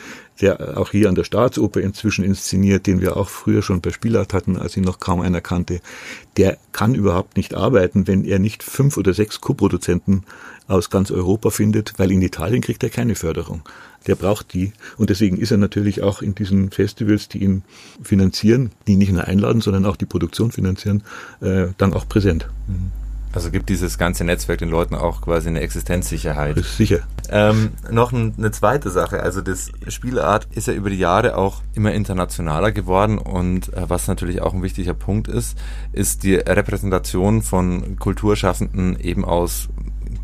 der 0.41 0.77
auch 0.77 0.91
hier 0.91 1.09
an 1.09 1.15
der 1.15 1.23
Staatsoper 1.23 1.81
inzwischen 1.81 2.23
inszeniert, 2.23 2.87
den 2.87 3.01
wir 3.01 3.17
auch 3.17 3.29
früher 3.29 3.61
schon 3.61 3.81
bei 3.81 3.91
Spielart 3.91 4.33
hatten, 4.33 4.57
als 4.57 4.77
ihn 4.77 4.83
noch 4.83 4.99
kaum 4.99 5.21
einer 5.21 5.41
kannte, 5.41 5.81
der 6.37 6.57
kann 6.71 6.95
überhaupt 6.95 7.37
nicht 7.37 7.53
arbeiten, 7.55 8.07
wenn 8.07 8.25
er 8.25 8.39
nicht 8.39 8.63
fünf 8.63 8.97
oder 8.97 9.13
sechs 9.13 9.41
Co-Produzenten 9.41 10.23
aus 10.67 10.89
ganz 10.89 11.11
Europa 11.11 11.49
findet, 11.49 11.93
weil 11.97 12.11
in 12.11 12.21
Italien 12.21 12.61
kriegt 12.61 12.83
er 12.83 12.89
keine 12.89 13.15
Förderung. 13.15 13.61
Der 14.07 14.15
braucht 14.15 14.53
die. 14.53 14.73
Und 14.97 15.09
deswegen 15.09 15.37
ist 15.37 15.51
er 15.51 15.57
natürlich 15.57 16.01
auch 16.01 16.21
in 16.21 16.35
diesen 16.35 16.71
Festivals, 16.71 17.27
die 17.27 17.39
ihn 17.39 17.63
finanzieren, 18.01 18.71
die 18.87 18.95
nicht 18.95 19.11
nur 19.11 19.25
einladen, 19.25 19.61
sondern 19.61 19.85
auch 19.85 19.95
die 19.95 20.05
Produktion 20.05 20.51
finanzieren, 20.51 21.03
äh, 21.41 21.67
dann 21.77 21.93
auch 21.93 22.07
präsent. 22.07 22.49
Mhm. 22.67 23.02
Also 23.33 23.49
gibt 23.49 23.69
dieses 23.69 23.97
ganze 23.97 24.23
Netzwerk 24.23 24.59
den 24.59 24.69
Leuten 24.69 24.95
auch 24.95 25.21
quasi 25.21 25.49
eine 25.49 25.61
Existenzsicherheit. 25.61 26.57
Ist 26.57 26.77
sicher. 26.77 26.99
Ähm, 27.29 27.71
noch 27.89 28.13
ein, 28.13 28.35
eine 28.37 28.51
zweite 28.51 28.91
Sache, 28.91 29.23
also 29.23 29.41
das 29.41 29.71
Spielart 29.87 30.47
ist 30.51 30.67
ja 30.67 30.73
über 30.73 30.89
die 30.89 30.97
Jahre 30.97 31.35
auch 31.37 31.61
immer 31.73 31.93
internationaler 31.93 32.71
geworden 32.71 33.17
und 33.17 33.73
äh, 33.73 33.89
was 33.89 34.07
natürlich 34.07 34.41
auch 34.41 34.53
ein 34.53 34.61
wichtiger 34.61 34.93
Punkt 34.93 35.27
ist, 35.27 35.57
ist 35.93 36.23
die 36.23 36.35
Repräsentation 36.35 37.41
von 37.41 37.97
Kulturschaffenden 37.97 38.99
eben 38.99 39.25
aus 39.25 39.69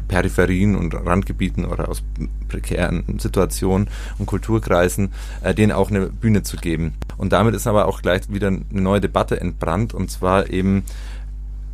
Peripherien 0.08 0.76
und 0.76 0.94
Randgebieten 0.94 1.66
oder 1.66 1.90
aus 1.90 2.04
prekären 2.48 3.20
Situationen 3.20 3.90
und 4.18 4.26
Kulturkreisen, 4.26 5.14
äh, 5.42 5.54
denen 5.54 5.72
auch 5.72 5.90
eine 5.90 6.08
Bühne 6.08 6.44
zu 6.44 6.58
geben. 6.58 6.96
Und 7.18 7.32
damit 7.32 7.56
ist 7.56 7.68
aber 7.68 7.88
auch 7.88 8.02
gleich 8.02 8.32
wieder 8.32 8.48
eine 8.48 8.64
neue 8.70 9.02
Debatte 9.02 9.40
entbrannt 9.40 9.94
und 9.94 10.12
zwar 10.12 10.50
eben 10.50 10.84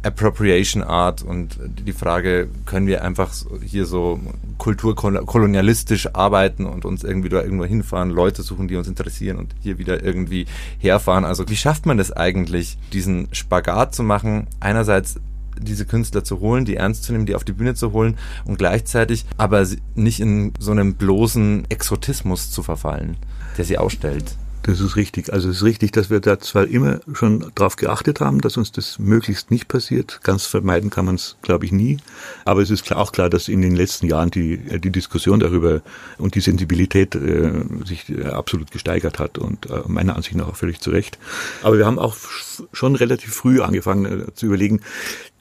Appropriation 0.05 0.83
Art 0.83 1.23
und 1.23 1.57
die 1.85 1.93
Frage, 1.93 2.47
können 2.65 2.87
wir 2.87 3.03
einfach 3.03 3.33
hier 3.65 3.85
so 3.85 4.19
kulturkolonialistisch 4.57 6.13
arbeiten 6.13 6.65
und 6.65 6.85
uns 6.85 7.03
irgendwie 7.03 7.29
da 7.29 7.41
irgendwo 7.41 7.65
hinfahren, 7.65 8.11
Leute 8.11 8.43
suchen, 8.43 8.67
die 8.67 8.75
uns 8.75 8.87
interessieren 8.87 9.37
und 9.37 9.55
hier 9.61 9.77
wieder 9.77 10.03
irgendwie 10.03 10.45
herfahren. 10.77 11.25
Also 11.25 11.49
wie 11.49 11.55
schafft 11.55 11.85
man 11.85 11.97
das 11.97 12.11
eigentlich, 12.11 12.77
diesen 12.93 13.27
Spagat 13.33 13.95
zu 13.95 14.03
machen? 14.03 14.47
Einerseits 14.59 15.15
diese 15.59 15.85
Künstler 15.85 16.23
zu 16.23 16.39
holen, 16.39 16.65
die 16.65 16.75
ernst 16.75 17.03
zu 17.03 17.13
nehmen, 17.13 17.25
die 17.25 17.35
auf 17.35 17.43
die 17.43 17.53
Bühne 17.53 17.75
zu 17.75 17.93
holen 17.93 18.17
und 18.45 18.57
gleichzeitig 18.57 19.25
aber 19.37 19.65
nicht 19.95 20.19
in 20.19 20.53
so 20.59 20.71
einem 20.71 20.95
bloßen 20.95 21.65
Exotismus 21.69 22.51
zu 22.51 22.61
verfallen, 22.61 23.17
der 23.57 23.65
sie 23.65 23.77
ausstellt. 23.77 24.35
Das 24.65 24.79
ist 24.79 24.95
richtig. 24.95 25.31
Also 25.31 25.49
es 25.49 25.57
ist 25.57 25.63
richtig, 25.63 25.91
dass 25.91 26.09
wir 26.09 26.19
da 26.19 26.39
zwar 26.39 26.65
immer 26.65 26.99
schon 27.13 27.51
darauf 27.53 27.75
geachtet 27.75 28.19
haben, 28.19 28.41
dass 28.41 28.57
uns 28.57 28.71
das 28.71 28.97
möglichst 28.97 29.51
nicht 29.51 29.67
passiert. 29.67 30.21
Ganz 30.23 30.47
vermeiden 30.47 30.89
kann 30.89 31.05
man 31.05 31.15
es, 31.15 31.37
glaube 31.43 31.65
ich, 31.65 31.71
nie. 31.71 31.97
Aber 32.45 32.63
es 32.63 32.71
ist 32.71 32.91
auch 32.91 33.11
klar, 33.11 33.29
dass 33.29 33.47
in 33.47 33.61
den 33.61 33.75
letzten 33.75 34.07
Jahren 34.07 34.31
die, 34.31 34.55
äh, 34.55 34.79
die 34.79 34.89
Diskussion 34.89 35.39
darüber 35.39 35.83
und 36.17 36.33
die 36.33 36.41
Sensibilität 36.41 37.13
äh, 37.13 37.51
sich 37.85 38.09
äh, 38.09 38.25
absolut 38.25 38.71
gesteigert 38.71 39.19
hat 39.19 39.37
und 39.37 39.69
äh, 39.69 39.83
meiner 39.85 40.15
Ansicht 40.15 40.35
nach 40.35 40.47
auch 40.47 40.55
völlig 40.55 40.81
zu 40.81 40.89
Recht. 40.89 41.19
Aber 41.61 41.77
wir 41.77 41.85
haben 41.85 41.99
auch 41.99 42.15
schon 42.73 42.95
relativ 42.95 43.35
früh 43.35 43.61
angefangen 43.61 44.05
äh, 44.05 44.33
zu 44.33 44.47
überlegen, 44.47 44.81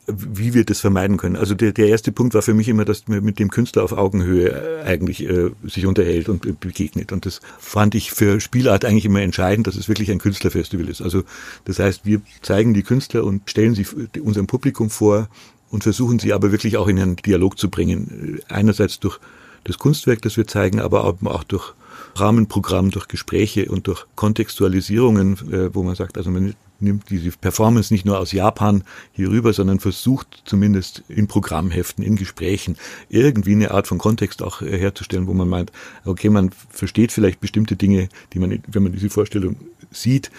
wie 0.07 0.55
wir 0.55 0.65
das 0.65 0.81
vermeiden 0.81 1.17
können. 1.17 1.37
Also 1.37 1.55
der, 1.55 1.73
der 1.73 1.89
erste 1.89 2.13
Punkt 2.13 2.35
war 2.35 2.43
für 2.43 2.55
mich 2.55 2.69
immer, 2.69 2.85
dass 2.85 3.09
man 3.09 3.25
mit 3.25 3.39
dem 3.39 3.51
Künstler 3.51 3.83
auf 3.83 3.93
Augenhöhe 3.93 4.51
äh, 4.51 4.83
eigentlich 4.85 5.29
äh, 5.29 5.51
sich 5.65 5.87
unterhält 5.87 6.29
und 6.29 6.61
begegnet. 6.61 7.13
Und 7.13 7.27
das 7.27 7.41
fand 7.59 7.95
ich 7.95 8.11
für 8.13 8.41
Spielart 8.41 8.85
eigentlich 8.85 9.07
immer 9.07 9.23
entscheidend, 9.23 9.67
dass 9.67 9.77
es 9.77 9.89
wirklich 9.89 10.11
ein 10.11 10.19
Künstlerfestival 10.19 10.89
ist. 10.89 11.01
Also 11.01 11.23
das 11.65 11.79
heißt, 11.79 12.05
wir 12.05 12.21
zeigen 12.43 12.75
die 12.75 12.83
Künstler 12.83 13.25
und 13.25 13.49
stellen 13.49 13.75
sie 13.75 13.87
unserem 14.21 14.47
Publikum 14.47 14.91
vor 14.91 15.29
und 15.71 15.83
versuchen 15.83 16.19
sie 16.19 16.33
aber 16.33 16.53
wirklich 16.53 16.77
auch 16.77 16.89
in 16.89 16.99
einen 16.99 17.17
Dialog 17.17 17.59
zu 17.59 17.71
bringen. 17.71 18.41
Einerseits 18.49 19.01
durch 19.01 19.19
das 19.65 19.79
Kunstwerk, 19.79 20.21
das 20.23 20.37
wir 20.37 20.47
zeigen, 20.47 20.81
aber 20.81 21.05
auch 21.05 21.45
durch 21.45 21.75
Rahmenprogramm, 22.17 22.91
durch 22.91 23.09
Gespräche 23.09 23.71
und 23.71 23.87
durch 23.87 24.07
Kontextualisierungen, 24.15 25.33
äh, 25.51 25.75
wo 25.75 25.83
man 25.83 25.95
sagt, 25.95 26.19
also 26.19 26.31
man 26.31 26.55
nimmt 26.85 27.11
diese 27.11 27.31
Performance 27.31 27.93
nicht 27.93 28.05
nur 28.05 28.19
aus 28.19 28.33
Japan 28.33 28.85
hier 29.13 29.31
rüber, 29.31 29.53
sondern 29.53 29.81
versucht 29.81 30.43
zumindest 30.45 31.03
in 31.09 31.27
Programmheften, 31.27 32.05
in 32.05 32.17
Gesprächen 32.17 32.77
irgendwie 33.09 33.53
eine 33.53 33.73
Art 33.73 33.87
von 33.89 33.99
Kontext 33.99 34.43
auch 34.43 34.63
äh, 34.63 34.79
herzustellen, 34.79 35.27
wo 35.27 35.35
man 35.35 35.49
meint, 35.49 35.73
okay, 36.05 36.29
man 36.29 36.51
versteht 36.71 37.13
vielleicht 37.13 37.41
bestimmte 37.41 37.77
Dinge, 37.77 38.09
die 38.33 38.39
man, 38.39 38.63
wenn 38.69 38.83
man 38.83 38.93
diese 38.93 39.11
Vorstellung 39.11 39.57
sieht, 39.91 40.31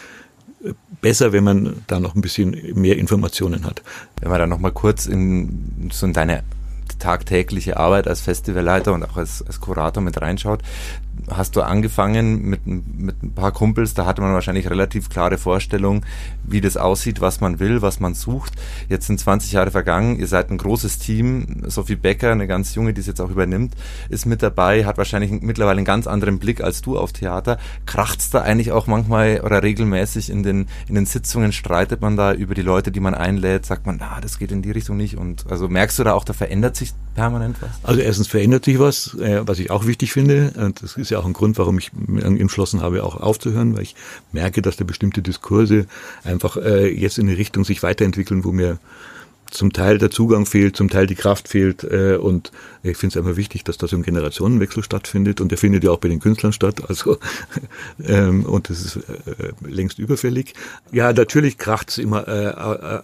äh, 0.63 0.73
besser, 1.01 1.33
wenn 1.33 1.43
man 1.43 1.83
da 1.87 1.99
noch 1.99 2.15
ein 2.15 2.21
bisschen 2.21 2.55
mehr 2.79 2.97
Informationen 2.97 3.65
hat. 3.65 3.83
Wenn 4.21 4.29
man 4.29 4.39
da 4.39 4.47
noch 4.47 4.59
mal 4.59 4.71
kurz 4.71 5.05
in 5.05 5.89
so 5.91 6.05
in 6.05 6.13
deine 6.13 6.43
tagtägliche 7.05 7.77
Arbeit 7.77 8.07
als 8.07 8.21
Festivalleiter 8.21 8.91
und 8.91 9.03
auch 9.03 9.17
als, 9.17 9.45
als 9.45 9.59
Kurator 9.59 10.01
mit 10.01 10.19
reinschaut, 10.19 10.63
hast 11.29 11.55
du 11.55 11.61
angefangen 11.61 12.49
mit, 12.49 12.65
mit 12.65 13.21
ein 13.23 13.33
paar 13.33 13.51
Kumpels, 13.51 13.93
da 13.93 14.05
hatte 14.05 14.21
man 14.21 14.33
wahrscheinlich 14.33 14.69
relativ 14.69 15.09
klare 15.09 15.37
Vorstellung, 15.37 16.03
wie 16.43 16.61
das 16.61 16.77
aussieht, 16.77 17.21
was 17.21 17.41
man 17.41 17.59
will, 17.59 17.81
was 17.81 17.99
man 17.99 18.13
sucht. 18.13 18.53
Jetzt 18.89 19.07
sind 19.07 19.19
20 19.19 19.51
Jahre 19.51 19.71
vergangen, 19.71 20.19
ihr 20.19 20.27
seid 20.27 20.49
ein 20.49 20.57
großes 20.57 20.99
Team. 20.99 21.63
Sophie 21.67 21.95
Becker, 21.95 22.31
eine 22.31 22.47
ganz 22.47 22.75
junge, 22.75 22.93
die 22.93 23.01
es 23.01 23.07
jetzt 23.07 23.21
auch 23.21 23.29
übernimmt, 23.29 23.73
ist 24.09 24.25
mit 24.25 24.41
dabei, 24.41 24.85
hat 24.85 24.97
wahrscheinlich 24.97 25.31
mittlerweile 25.31 25.77
einen 25.77 25.85
ganz 25.85 26.07
anderen 26.07 26.39
Blick 26.39 26.61
als 26.61 26.81
du 26.81 26.97
auf 26.97 27.13
Theater. 27.13 27.57
Kracht's 27.85 28.29
da 28.29 28.41
eigentlich 28.41 28.71
auch 28.71 28.87
manchmal 28.87 29.41
oder 29.41 29.63
regelmäßig 29.63 30.29
in 30.29 30.43
den, 30.43 30.67
in 30.87 30.95
den 30.95 31.05
Sitzungen, 31.05 31.51
streitet 31.51 32.01
man 32.01 32.17
da 32.17 32.33
über 32.33 32.55
die 32.55 32.61
Leute, 32.61 32.91
die 32.91 32.99
man 32.99 33.15
einlädt, 33.15 33.65
sagt 33.65 33.85
man, 33.85 33.97
na, 33.99 34.19
das 34.21 34.39
geht 34.39 34.51
in 34.51 34.61
die 34.61 34.71
Richtung 34.71 34.97
nicht 34.97 35.17
und 35.17 35.45
also 35.49 35.69
merkst 35.69 35.99
du 35.99 36.03
da 36.03 36.13
auch, 36.13 36.23
da 36.23 36.33
verändert 36.33 36.75
sich 36.75 36.93
permanent 37.15 37.61
was? 37.61 37.71
Also 37.83 38.01
erstens 38.01 38.27
verändert 38.27 38.65
sich 38.65 38.77
was, 38.77 39.15
äh, 39.15 39.41
was 39.45 39.59
ich 39.59 39.71
auch 39.71 39.87
wichtig 39.87 40.11
finde. 40.11 40.53
Und 40.57 40.83
das 40.83 40.97
ist 40.97 41.09
ja 41.09 41.19
auch 41.19 41.25
ein 41.25 41.33
Grund, 41.33 41.57
warum 41.57 41.79
ich 41.79 41.91
entschlossen 42.19 42.81
habe, 42.81 43.03
auch 43.03 43.15
aufzuhören, 43.15 43.75
weil 43.75 43.83
ich 43.83 43.95
merke, 44.31 44.61
dass 44.61 44.75
da 44.75 44.83
bestimmte 44.83 45.21
Diskurse 45.21 45.87
einfach 46.23 46.57
äh, 46.57 46.87
jetzt 46.87 47.17
in 47.17 47.27
eine 47.27 47.37
Richtung 47.37 47.65
sich 47.65 47.81
weiterentwickeln, 47.81 48.43
wo 48.43 48.51
mir 48.51 48.77
zum 49.51 49.71
Teil 49.71 49.97
der 49.97 50.11
Zugang 50.11 50.45
fehlt, 50.45 50.75
zum 50.75 50.89
Teil 50.89 51.07
die 51.07 51.15
Kraft 51.15 51.47
fehlt. 51.47 51.83
Äh, 51.83 52.17
und 52.17 52.51
ich 52.83 52.97
finde 52.97 53.17
es 53.17 53.25
einfach 53.25 53.37
wichtig, 53.37 53.63
dass 53.63 53.77
da 53.77 53.87
so 53.87 53.95
ein 53.95 54.03
Generationenwechsel 54.03 54.83
stattfindet. 54.83 55.39
Und 55.39 55.49
der 55.49 55.57
findet 55.57 55.83
ja 55.83 55.91
auch 55.91 55.99
bei 55.99 56.09
den 56.09 56.19
Künstlern 56.19 56.53
statt. 56.53 56.83
Also 56.87 57.17
ähm, 58.03 58.45
und 58.45 58.69
das 58.69 58.81
ist 58.81 58.99
längst 59.61 59.99
überfällig. 59.99 60.53
Ja, 60.91 61.13
natürlich 61.13 61.57
kracht 61.57 61.89
es 61.89 61.97
immer. 61.97 62.27
Äh, 62.27 62.51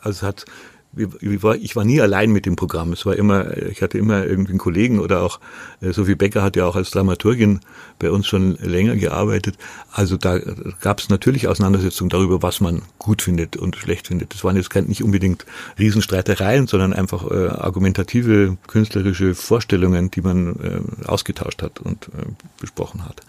also 0.02 0.28
hat 0.28 0.46
ich 0.94 1.76
war 1.76 1.86
nie 1.86 2.02
allein 2.02 2.32
mit 2.32 2.46
dem 2.46 2.58
Programm. 2.58 2.92
Es 2.92 3.06
war 3.06 3.16
immer, 3.16 3.56
ich 3.58 3.82
hatte 3.82 3.98
immer 3.98 4.26
irgendwie 4.26 4.52
einen 4.52 4.60
Kollegen 4.60 5.00
oder 5.00 5.24
auch 5.24 5.40
äh, 5.80 5.94
Sophie 5.94 6.16
Becker 6.16 6.44
hat 6.44 6.58
ja 6.58 6.66
auch 6.66 6.76
als 6.76 6.92
Dramaturgin 6.92 7.62
bei 7.98 8.12
uns 8.12 8.28
schon 8.28 8.56
länger 8.56 8.98
gearbeitet. 8.98 9.58
Also 9.92 10.18
da 10.18 10.40
gab 10.82 11.00
es 11.00 11.10
natürlich 11.10 11.48
Auseinandersetzungen 11.48 12.10
darüber, 12.10 12.42
was 12.42 12.60
man 12.60 12.82
gut 13.00 13.22
findet 13.22 13.56
und 13.56 13.78
schlecht 13.78 14.08
findet. 14.08 14.34
Das 14.34 14.44
waren 14.44 14.58
jetzt 14.58 14.74
nicht 14.76 15.04
unbedingt 15.04 15.46
Riesenstreitereien, 15.80 16.68
sondern 16.68 16.94
einfach 16.94 17.30
äh, 17.32 17.48
argumentative 17.48 18.58
künstlerische 18.68 19.34
Vorstellungen, 19.34 20.12
die 20.12 20.22
man 20.22 20.56
äh, 20.56 21.08
ausgetauscht 21.08 21.62
hat 21.62 21.80
und 21.80 22.08
äh, 22.08 22.32
besprochen 22.60 23.06
hat. 23.06 23.22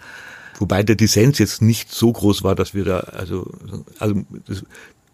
Wobei 0.59 0.83
der 0.83 0.95
Dissens 0.95 1.39
jetzt 1.39 1.61
nicht 1.61 1.91
so 1.91 2.11
groß 2.11 2.43
war, 2.43 2.55
dass 2.55 2.73
wir 2.73 2.85
da, 2.85 2.99
also, 2.99 3.51
also 3.99 4.21
das, 4.47 4.63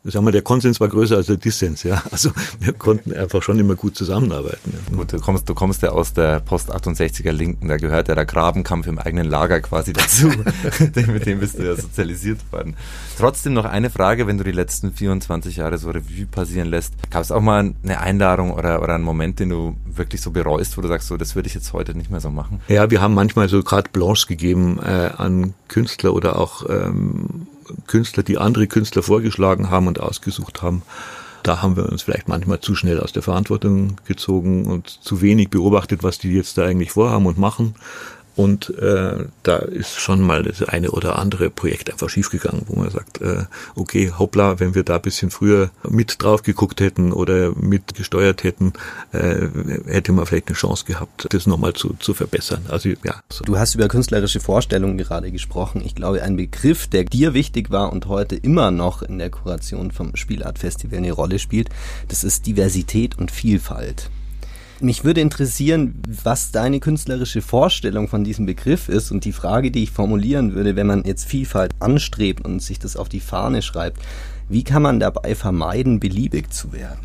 sagen 0.04 0.26
wir, 0.26 0.32
der 0.32 0.42
Konsens 0.42 0.80
war 0.80 0.88
größer 0.88 1.18
als 1.18 1.28
der 1.28 1.38
Dissens, 1.38 1.84
ja. 1.84 2.02
Also 2.12 2.32
wir 2.60 2.74
konnten 2.74 3.14
einfach 3.14 3.44
schon 3.44 3.60
immer 3.60 3.76
gut 3.76 3.96
zusammenarbeiten. 3.96 4.74
Ja. 4.74 4.96
Gut, 4.96 5.14
du 5.14 5.20
kommst, 5.20 5.50
du 5.50 5.54
kommst 5.54 5.82
ja 5.82 5.90
aus 5.90 6.14
der 6.14 6.40
Post-68er 6.40 7.32
Linken, 7.32 7.68
da 7.68 7.78
gehört 7.78 8.08
ja 8.08 8.16
der 8.16 8.26
Grabenkampf 8.26 8.88
im 8.88 8.98
eigenen 8.98 9.28
Lager 9.28 9.60
quasi 9.62 9.94
dazu. 9.94 10.28
Mit 11.08 11.26
dem 11.26 11.40
bist 11.40 11.60
du 11.60 11.64
ja 11.64 11.76
sozialisiert 11.76 12.40
worden. 12.52 12.76
Trotzdem 13.18 13.54
noch 13.54 13.66
eine 13.66 13.90
Frage, 13.90 14.28
wenn 14.28 14.38
du 14.38 14.44
die 14.44 14.52
letzten 14.52 14.94
24 14.94 15.58
Jahre 15.58 15.78
so 15.78 15.90
Revue 15.90 16.26
passieren 16.26 16.70
lässt. 16.70 16.94
Gab 17.10 17.24
es 17.24 17.32
auch 17.32 17.42
mal 17.42 17.74
eine 17.84 18.00
Einladung 18.00 18.52
oder, 18.52 18.82
oder 18.82 18.96
einen 18.96 19.04
Moment, 19.04 19.40
den 19.40 19.50
du 19.50 19.76
wirklich 19.86 20.22
so 20.22 20.32
bereust, 20.32 20.78
wo 20.78 20.82
du 20.82 20.88
sagst, 20.88 21.08
so, 21.08 21.18
das 21.18 21.36
würde 21.36 21.48
ich 21.48 21.54
jetzt 21.54 21.74
heute 21.74 21.96
nicht 21.96 22.10
mehr 22.10 22.22
so 22.22 22.30
machen? 22.30 22.62
Ja, 22.68 22.90
wir 22.90 23.02
haben 23.02 23.14
manchmal 23.14 23.50
so 23.50 23.62
gerade 23.64 23.90
Blanche 23.92 24.28
gegeben 24.28 24.80
äh, 24.82 25.12
an 25.18 25.54
Künstler 25.68 26.14
oder 26.14 26.40
auch 26.40 26.68
ähm, 26.70 27.48
Künstler, 27.88 28.24
die 28.24 28.38
andere 28.38 28.68
Künstler 28.68 29.04
vorgeschlagen 29.04 29.70
haben 29.70 29.88
und 29.88 30.00
ausgesucht 30.00 30.62
haben. 30.62 30.84
Da 31.44 31.62
haben 31.62 31.78
wir 31.78 31.90
uns 31.90 32.02
vielleicht 32.02 32.28
manchmal 32.28 32.60
zu 32.60 32.76
schnell 32.76 33.00
aus 33.00 33.14
der 33.14 33.24
Verantwortung 33.24 33.96
gezogen 34.06 34.66
und 34.66 34.90
zu 34.90 35.22
wenig 35.22 35.50
beobachtet, 35.50 36.04
was 36.04 36.18
die 36.20 36.32
jetzt 36.32 36.58
da 36.58 36.66
eigentlich 36.66 36.92
vorhaben 36.92 37.26
und 37.26 37.38
machen. 37.38 37.76
Und 38.40 38.70
äh, 38.80 39.26
da 39.44 39.58
ist 39.58 40.00
schon 40.00 40.22
mal 40.22 40.44
das 40.44 40.64
eine 40.64 40.92
oder 40.92 41.20
andere 41.20 41.50
Projekt 41.50 41.92
einfach 41.92 42.08
schiefgegangen, 42.08 42.62
wo 42.68 42.80
man 42.80 42.90
sagt, 42.90 43.20
äh, 43.20 43.44
okay, 43.76 44.14
hoppla, 44.18 44.62
wenn 44.62 44.76
wir 44.76 44.84
da 44.84 44.96
ein 44.96 45.02
bisschen 45.02 45.30
früher 45.30 45.72
mit 45.84 46.24
drauf 46.24 46.42
geguckt 46.42 46.80
hätten 46.80 47.12
oder 47.12 47.54
mit 47.54 47.96
gesteuert 47.96 48.46
hätten, 48.46 48.72
äh, 49.12 49.50
hätte 49.88 50.14
man 50.14 50.26
vielleicht 50.26 50.48
eine 50.48 50.56
Chance 50.56 50.86
gehabt, 50.86 51.28
das 51.32 51.48
nochmal 51.48 51.74
zu, 51.74 51.98
zu 52.00 52.14
verbessern. 52.14 52.66
Also 52.70 52.88
ja. 53.04 53.22
So. 53.30 53.44
Du 53.44 53.60
hast 53.60 53.76
über 53.76 53.90
künstlerische 53.90 54.40
Vorstellungen 54.40 54.98
gerade 54.98 55.34
gesprochen. 55.34 55.82
Ich 55.84 55.94
glaube, 55.94 56.24
ein 56.24 56.38
Begriff, 56.38 56.88
der 56.88 57.04
dir 57.04 57.34
wichtig 57.34 57.72
war 57.72 57.92
und 57.92 58.06
heute 58.06 58.38
immer 58.38 58.72
noch 58.72 59.02
in 59.02 59.20
der 59.20 59.32
Kuration 59.32 59.92
vom 59.92 60.16
Spielart 60.16 60.60
Festival 60.60 61.00
eine 61.00 61.12
Rolle 61.12 61.40
spielt, 61.40 61.68
das 62.08 62.24
ist 62.24 62.48
Diversität 62.48 63.18
und 63.18 63.32
Vielfalt. 63.32 64.10
Mich 64.82 65.04
würde 65.04 65.20
interessieren, 65.20 66.02
was 66.24 66.52
deine 66.52 66.80
künstlerische 66.80 67.42
Vorstellung 67.42 68.08
von 68.08 68.24
diesem 68.24 68.46
Begriff 68.46 68.88
ist 68.88 69.12
und 69.12 69.26
die 69.26 69.34
Frage, 69.34 69.72
die 69.72 69.84
ich 69.84 69.92
formulieren 69.92 70.56
würde, 70.56 70.78
wenn 70.78 70.88
man 70.88 71.04
jetzt 71.04 71.26
Vielfalt 71.26 71.74
anstrebt 71.80 72.46
und 72.46 72.62
sich 72.62 72.80
das 72.80 72.96
auf 72.96 73.10
die 73.10 73.20
Fahne 73.20 73.62
schreibt, 73.62 74.02
wie 74.48 74.64
kann 74.64 74.82
man 74.82 75.02
dabei 75.02 75.36
vermeiden, 75.36 76.00
beliebig 76.00 76.54
zu 76.54 76.72
werden? 76.72 77.00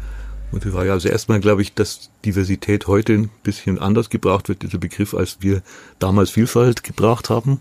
Die 0.52 0.70
Frage, 0.70 0.92
also 0.92 1.08
erstmal 1.08 1.40
glaube 1.40 1.62
ich, 1.62 1.74
dass 1.74 2.10
Diversität 2.24 2.86
heute 2.86 3.14
ein 3.14 3.30
bisschen 3.42 3.80
anders 3.80 4.08
gebraucht 4.08 4.48
wird, 4.48 4.62
dieser 4.62 4.78
Begriff, 4.78 5.12
als 5.12 5.38
wir 5.40 5.60
damals 5.98 6.30
Vielfalt 6.30 6.84
gebraucht 6.84 7.28
haben 7.28 7.60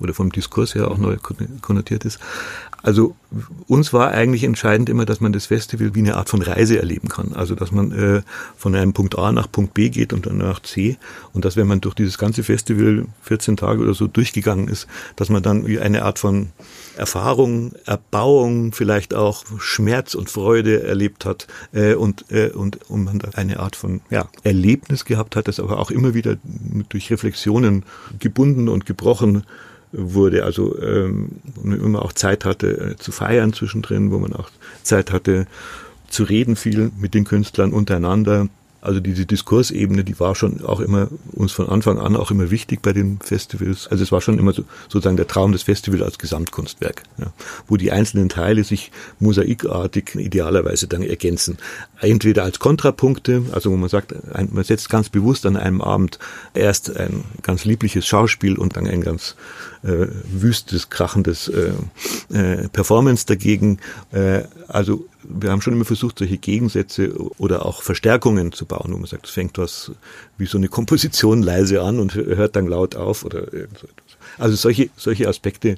oder 0.00 0.12
vom 0.12 0.32
Diskurs 0.32 0.74
her 0.74 0.90
auch 0.90 0.98
neu 0.98 1.18
konnotiert 1.60 2.04
ist. 2.04 2.18
Also 2.82 3.14
uns 3.68 3.92
war 3.92 4.10
eigentlich 4.10 4.44
entscheidend 4.44 4.88
immer, 4.88 5.06
dass 5.06 5.20
man 5.20 5.32
das 5.32 5.46
Festival 5.46 5.94
wie 5.94 6.00
eine 6.00 6.16
Art 6.16 6.28
von 6.28 6.42
Reise 6.42 6.78
erleben 6.78 7.08
kann. 7.08 7.32
Also 7.32 7.54
dass 7.54 7.70
man 7.70 7.92
äh, 7.92 8.22
von 8.56 8.74
einem 8.74 8.92
Punkt 8.92 9.16
A 9.16 9.30
nach 9.32 9.50
Punkt 9.50 9.72
B 9.74 9.88
geht 9.88 10.12
und 10.12 10.26
dann 10.26 10.38
nach 10.38 10.60
C 10.60 10.96
und 11.32 11.44
dass 11.44 11.56
wenn 11.56 11.68
man 11.68 11.80
durch 11.80 11.94
dieses 11.94 12.18
ganze 12.18 12.42
Festival 12.42 13.06
14 13.22 13.56
Tage 13.56 13.82
oder 13.82 13.94
so 13.94 14.08
durchgegangen 14.08 14.68
ist, 14.68 14.88
dass 15.16 15.28
man 15.30 15.42
dann 15.42 15.66
wie 15.66 15.78
eine 15.78 16.02
Art 16.02 16.18
von 16.18 16.50
Erfahrung, 16.96 17.72
Erbauung, 17.86 18.72
vielleicht 18.72 19.14
auch 19.14 19.44
Schmerz 19.58 20.14
und 20.14 20.28
Freude 20.28 20.82
erlebt 20.82 21.24
hat 21.24 21.46
äh, 21.72 21.94
und, 21.94 22.30
äh, 22.30 22.50
und, 22.50 22.90
und 22.90 23.04
man 23.04 23.20
da 23.20 23.30
eine 23.34 23.60
Art 23.60 23.76
von 23.76 24.00
ja, 24.10 24.28
Erlebnis 24.42 25.04
gehabt 25.04 25.36
hat, 25.36 25.46
das 25.46 25.60
aber 25.60 25.78
auch 25.78 25.90
immer 25.90 26.14
wieder 26.14 26.36
durch 26.88 27.10
Reflexionen 27.10 27.84
gebunden 28.18 28.68
und 28.68 28.86
gebrochen 28.86 29.44
wurde, 29.92 30.44
also 30.44 30.80
ähm, 30.80 31.32
man 31.62 31.80
immer 31.80 32.02
auch 32.02 32.12
Zeit 32.12 32.44
hatte 32.44 32.92
äh, 32.92 32.96
zu 32.96 33.12
feiern 33.12 33.52
zwischendrin, 33.52 34.10
wo 34.10 34.18
man 34.18 34.32
auch 34.32 34.50
Zeit 34.82 35.12
hatte 35.12 35.46
zu 36.08 36.24
reden 36.24 36.56
viel 36.56 36.90
mit 36.98 37.14
den 37.14 37.24
Künstlern 37.24 37.72
untereinander. 37.72 38.48
Also 38.82 38.98
diese 38.98 39.26
Diskursebene, 39.26 40.02
die 40.02 40.18
war 40.18 40.34
schon 40.34 40.64
auch 40.64 40.80
immer 40.80 41.06
uns 41.30 41.52
von 41.52 41.68
Anfang 41.68 42.00
an 42.00 42.16
auch 42.16 42.32
immer 42.32 42.50
wichtig 42.50 42.82
bei 42.82 42.92
den 42.92 43.20
Festivals. 43.20 43.86
Also 43.86 44.02
es 44.02 44.10
war 44.10 44.20
schon 44.20 44.40
immer 44.40 44.52
so, 44.52 44.64
sozusagen 44.88 45.16
der 45.16 45.28
Traum 45.28 45.52
des 45.52 45.62
Festivals 45.62 46.02
als 46.02 46.18
Gesamtkunstwerk, 46.18 47.04
ja, 47.16 47.32
wo 47.68 47.76
die 47.76 47.92
einzelnen 47.92 48.28
Teile 48.28 48.64
sich 48.64 48.90
mosaikartig 49.20 50.16
idealerweise 50.16 50.88
dann 50.88 51.02
ergänzen. 51.02 51.58
Entweder 52.00 52.42
als 52.42 52.58
Kontrapunkte, 52.58 53.44
also 53.52 53.70
wo 53.70 53.76
man 53.76 53.88
sagt, 53.88 54.14
ein, 54.34 54.48
man 54.50 54.64
setzt 54.64 54.90
ganz 54.90 55.08
bewusst 55.08 55.46
an 55.46 55.56
einem 55.56 55.80
Abend 55.80 56.18
erst 56.52 56.96
ein 56.96 57.22
ganz 57.42 57.64
liebliches 57.64 58.04
Schauspiel 58.04 58.58
und 58.58 58.76
dann 58.76 58.88
ein 58.88 59.02
ganz 59.02 59.36
äh, 59.82 60.06
wüstes, 60.24 60.90
krachendes 60.90 61.48
äh, 61.48 61.72
äh, 62.32 62.68
Performance 62.68 63.26
dagegen. 63.26 63.78
Äh, 64.12 64.42
also 64.68 65.06
wir 65.22 65.50
haben 65.50 65.62
schon 65.62 65.72
immer 65.72 65.84
versucht, 65.84 66.18
solche 66.18 66.38
Gegensätze 66.38 67.14
oder 67.38 67.66
auch 67.66 67.82
Verstärkungen 67.82 68.52
zu 68.52 68.66
bauen, 68.66 68.92
wo 68.92 68.98
man 68.98 69.06
sagt, 69.06 69.26
es 69.26 69.32
fängt 69.32 69.58
was 69.58 69.92
wie 70.38 70.46
so 70.46 70.58
eine 70.58 70.68
Komposition 70.68 71.42
leise 71.42 71.82
an 71.82 72.00
und 72.00 72.14
hört 72.14 72.56
dann 72.56 72.66
laut 72.66 72.96
auf 72.96 73.24
oder 73.24 73.52
irgend 73.52 73.78
so 73.78 73.86
etwas. 73.86 74.18
Also 74.38 74.56
solche, 74.56 74.90
solche 74.96 75.28
Aspekte 75.28 75.76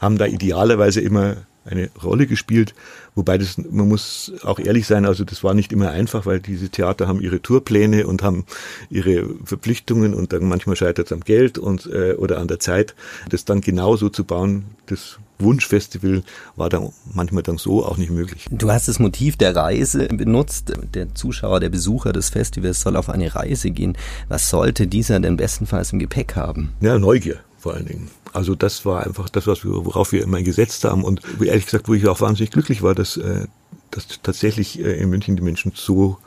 haben 0.00 0.18
da 0.18 0.26
idealerweise 0.26 1.00
immer 1.00 1.36
eine 1.64 1.90
Rolle 2.02 2.26
gespielt. 2.26 2.74
Wobei 3.14 3.38
das, 3.38 3.58
man 3.58 3.88
muss 3.88 4.32
auch 4.42 4.58
ehrlich 4.58 4.86
sein, 4.86 5.06
also 5.06 5.24
das 5.24 5.44
war 5.44 5.54
nicht 5.54 5.72
immer 5.72 5.90
einfach, 5.90 6.26
weil 6.26 6.40
diese 6.40 6.68
Theater 6.68 7.06
haben 7.06 7.20
ihre 7.20 7.40
Tourpläne 7.40 8.06
und 8.06 8.22
haben 8.22 8.44
ihre 8.90 9.28
Verpflichtungen 9.44 10.14
und 10.14 10.32
dann 10.32 10.44
manchmal 10.44 10.76
scheitert 10.76 11.06
es 11.06 11.12
am 11.12 11.20
Geld 11.20 11.58
und 11.58 11.86
äh, 11.86 12.14
oder 12.14 12.38
an 12.38 12.48
der 12.48 12.60
Zeit. 12.60 12.94
Das 13.28 13.44
dann 13.44 13.60
genauso 13.60 14.08
zu 14.08 14.24
bauen, 14.24 14.64
das 14.86 15.18
Wunschfestival 15.38 16.22
war 16.56 16.68
dann 16.68 16.90
manchmal 17.12 17.42
dann 17.42 17.58
so 17.58 17.84
auch 17.84 17.96
nicht 17.96 18.10
möglich. 18.10 18.46
Du 18.50 18.70
hast 18.70 18.88
das 18.88 18.98
Motiv 18.98 19.36
der 19.36 19.54
Reise 19.56 20.06
benutzt. 20.08 20.72
Der 20.94 21.14
Zuschauer, 21.14 21.60
der 21.60 21.70
Besucher 21.70 22.12
des 22.12 22.30
Festivals 22.30 22.80
soll 22.80 22.96
auf 22.96 23.08
eine 23.08 23.34
Reise 23.34 23.70
gehen. 23.70 23.96
Was 24.28 24.50
sollte 24.50 24.86
dieser 24.86 25.20
denn 25.20 25.36
bestenfalls 25.36 25.92
im 25.92 25.98
Gepäck 25.98 26.36
haben? 26.36 26.72
Ja, 26.80 26.98
Neugier 26.98 27.40
vor 27.64 27.72
allen 27.72 27.86
Dingen. 27.86 28.10
Also 28.34 28.54
das 28.54 28.84
war 28.84 29.06
einfach 29.06 29.30
das, 29.30 29.46
was 29.46 29.64
wir, 29.64 29.72
worauf 29.86 30.12
wir 30.12 30.22
immer 30.22 30.42
gesetzt 30.42 30.84
haben 30.84 31.02
und 31.02 31.22
ehrlich 31.40 31.64
gesagt, 31.64 31.88
wo 31.88 31.94
ich 31.94 32.06
auch 32.06 32.20
wahnsinnig 32.20 32.50
glücklich 32.50 32.82
war, 32.82 32.94
dass, 32.94 33.16
äh, 33.16 33.46
dass 33.90 34.06
tatsächlich 34.22 34.78
äh, 34.80 35.00
in 35.00 35.08
München 35.08 35.34
die 35.34 35.42
Menschen 35.42 35.72
so 35.74 36.18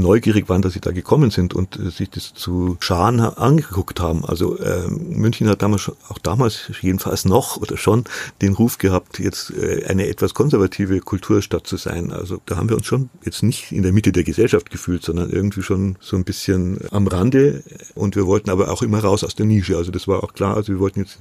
neugierig 0.00 0.48
waren, 0.48 0.62
dass 0.62 0.72
sie 0.72 0.80
da 0.80 0.90
gekommen 0.90 1.30
sind 1.30 1.54
und 1.54 1.78
äh, 1.78 1.90
sich 1.90 2.10
das 2.10 2.34
zu 2.34 2.76
Scharen 2.80 3.20
angeguckt 3.20 4.00
haben. 4.00 4.24
Also 4.24 4.58
äh, 4.58 4.88
München 4.88 5.48
hat 5.48 5.62
damals 5.62 5.90
auch 6.08 6.18
damals 6.18 6.70
jedenfalls 6.80 7.24
noch 7.24 7.56
oder 7.56 7.76
schon 7.76 8.04
den 8.42 8.54
Ruf 8.54 8.78
gehabt, 8.78 9.18
jetzt 9.18 9.50
äh, 9.50 9.84
eine 9.86 10.08
etwas 10.08 10.34
konservative 10.34 11.00
Kulturstadt 11.00 11.66
zu 11.66 11.76
sein. 11.76 12.12
Also 12.12 12.40
da 12.46 12.56
haben 12.56 12.68
wir 12.68 12.76
uns 12.76 12.86
schon 12.86 13.10
jetzt 13.24 13.42
nicht 13.42 13.72
in 13.72 13.82
der 13.82 13.92
Mitte 13.92 14.12
der 14.12 14.24
Gesellschaft 14.24 14.70
gefühlt, 14.70 15.02
sondern 15.04 15.30
irgendwie 15.30 15.62
schon 15.62 15.96
so 16.00 16.16
ein 16.16 16.24
bisschen 16.24 16.78
am 16.90 17.06
Rande. 17.06 17.62
Und 17.94 18.16
wir 18.16 18.26
wollten 18.26 18.50
aber 18.50 18.70
auch 18.70 18.82
immer 18.82 19.00
raus 19.00 19.24
aus 19.24 19.34
der 19.34 19.46
Nische. 19.46 19.76
Also 19.76 19.90
das 19.90 20.08
war 20.08 20.24
auch 20.24 20.32
klar. 20.32 20.56
Also 20.56 20.72
wir 20.72 20.80
wollten 20.80 21.00
jetzt 21.00 21.18